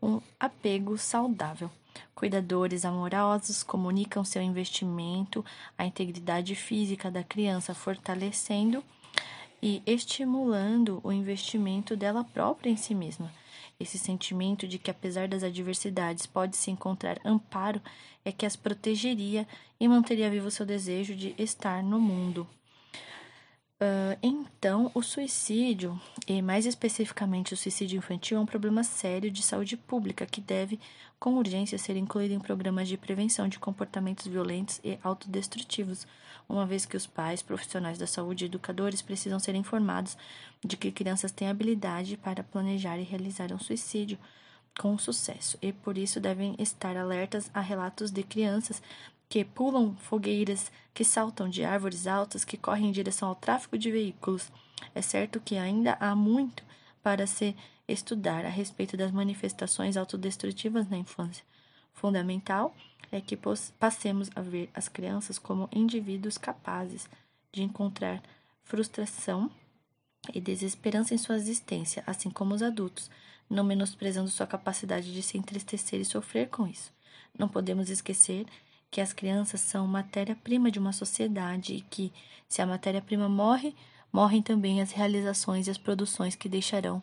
um 0.00 0.20
apego 0.38 0.96
saudável. 0.96 1.68
Cuidadores 2.14 2.84
amorosos 2.84 3.64
comunicam 3.64 4.22
seu 4.22 4.40
investimento, 4.40 5.44
a 5.76 5.84
integridade 5.84 6.54
física 6.54 7.10
da 7.10 7.24
criança, 7.24 7.74
fortalecendo 7.74 8.84
e 9.60 9.82
estimulando 9.84 11.00
o 11.02 11.10
investimento 11.10 11.96
dela 11.96 12.22
própria 12.22 12.70
em 12.70 12.76
si 12.76 12.94
mesma. 12.94 13.28
Esse 13.80 13.96
sentimento 13.96 14.66
de 14.66 14.76
que, 14.76 14.90
apesar 14.90 15.28
das 15.28 15.44
adversidades, 15.44 16.26
pode-se 16.26 16.70
encontrar 16.70 17.20
amparo 17.24 17.80
é 18.24 18.32
que 18.32 18.44
as 18.44 18.56
protegeria 18.56 19.46
e 19.78 19.86
manteria 19.86 20.28
vivo 20.28 20.50
seu 20.50 20.66
desejo 20.66 21.14
de 21.14 21.32
estar 21.38 21.80
no 21.82 22.00
mundo. 22.00 22.46
Uh, 23.80 24.18
então, 24.20 24.90
o 24.92 25.00
suicídio, 25.00 26.00
e 26.26 26.42
mais 26.42 26.66
especificamente 26.66 27.54
o 27.54 27.56
suicídio 27.56 27.96
infantil, 27.96 28.38
é 28.38 28.40
um 28.40 28.46
problema 28.46 28.82
sério 28.82 29.30
de 29.30 29.40
saúde 29.40 29.76
pública 29.76 30.26
que 30.26 30.40
deve, 30.40 30.80
com 31.20 31.36
urgência, 31.36 31.78
ser 31.78 31.96
incluído 31.96 32.34
em 32.34 32.40
programas 32.40 32.88
de 32.88 32.96
prevenção 32.96 33.48
de 33.48 33.60
comportamentos 33.60 34.26
violentos 34.26 34.80
e 34.82 34.98
autodestrutivos, 35.04 36.04
uma 36.48 36.64
vez 36.64 36.86
que 36.86 36.96
os 36.96 37.06
pais, 37.06 37.42
profissionais 37.42 37.98
da 37.98 38.06
saúde 38.06 38.44
e 38.44 38.46
educadores 38.46 39.02
precisam 39.02 39.38
ser 39.38 39.54
informados 39.54 40.16
de 40.64 40.76
que 40.76 40.90
crianças 40.90 41.30
têm 41.30 41.48
habilidade 41.48 42.16
para 42.16 42.42
planejar 42.42 42.98
e 42.98 43.04
realizar 43.04 43.52
um 43.52 43.58
suicídio 43.58 44.18
com 44.78 44.96
sucesso, 44.96 45.58
e 45.60 45.72
por 45.72 45.98
isso 45.98 46.20
devem 46.20 46.54
estar 46.58 46.96
alertas 46.96 47.50
a 47.52 47.60
relatos 47.60 48.10
de 48.10 48.22
crianças 48.22 48.80
que 49.28 49.44
pulam 49.44 49.94
fogueiras, 49.96 50.72
que 50.94 51.04
saltam 51.04 51.48
de 51.48 51.64
árvores 51.64 52.06
altas, 52.06 52.44
que 52.44 52.56
correm 52.56 52.88
em 52.88 52.92
direção 52.92 53.28
ao 53.28 53.34
tráfego 53.34 53.76
de 53.76 53.90
veículos. 53.90 54.50
É 54.94 55.02
certo 55.02 55.40
que 55.40 55.58
ainda 55.58 55.96
há 56.00 56.14
muito 56.14 56.62
para 57.02 57.26
se 57.26 57.54
estudar 57.86 58.46
a 58.46 58.48
respeito 58.48 58.96
das 58.96 59.10
manifestações 59.10 59.96
autodestrutivas 59.96 60.88
na 60.88 60.96
infância. 60.96 61.44
Fundamental 61.92 62.74
é 63.10 63.20
que 63.20 63.38
passemos 63.78 64.30
a 64.34 64.40
ver 64.40 64.70
as 64.74 64.88
crianças 64.88 65.38
como 65.38 65.68
indivíduos 65.72 66.36
capazes 66.36 67.08
de 67.52 67.62
encontrar 67.62 68.22
frustração 68.62 69.50
e 70.34 70.40
desesperança 70.40 71.14
em 71.14 71.18
sua 71.18 71.36
existência, 71.36 72.02
assim 72.06 72.30
como 72.30 72.54
os 72.54 72.62
adultos, 72.62 73.10
não 73.48 73.64
menosprezando 73.64 74.28
sua 74.28 74.46
capacidade 74.46 75.12
de 75.12 75.22
se 75.22 75.38
entristecer 75.38 76.00
e 76.00 76.04
sofrer 76.04 76.48
com 76.48 76.66
isso. 76.66 76.92
Não 77.38 77.48
podemos 77.48 77.88
esquecer 77.88 78.46
que 78.90 79.00
as 79.00 79.12
crianças 79.12 79.60
são 79.60 79.86
matéria-prima 79.86 80.70
de 80.70 80.78
uma 80.78 80.92
sociedade 80.92 81.74
e 81.74 81.80
que, 81.80 82.12
se 82.48 82.60
a 82.60 82.66
matéria-prima 82.66 83.28
morre, 83.28 83.74
morrem 84.12 84.42
também 84.42 84.80
as 84.80 84.92
realizações 84.92 85.66
e 85.66 85.70
as 85.70 85.78
produções 85.78 86.34
que 86.34 86.48
deixarão 86.48 87.02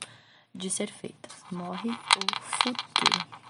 de 0.54 0.70
ser 0.70 0.92
feitas. 0.92 1.32
Morre 1.52 1.90
o 1.90 2.64
futuro. 2.64 3.45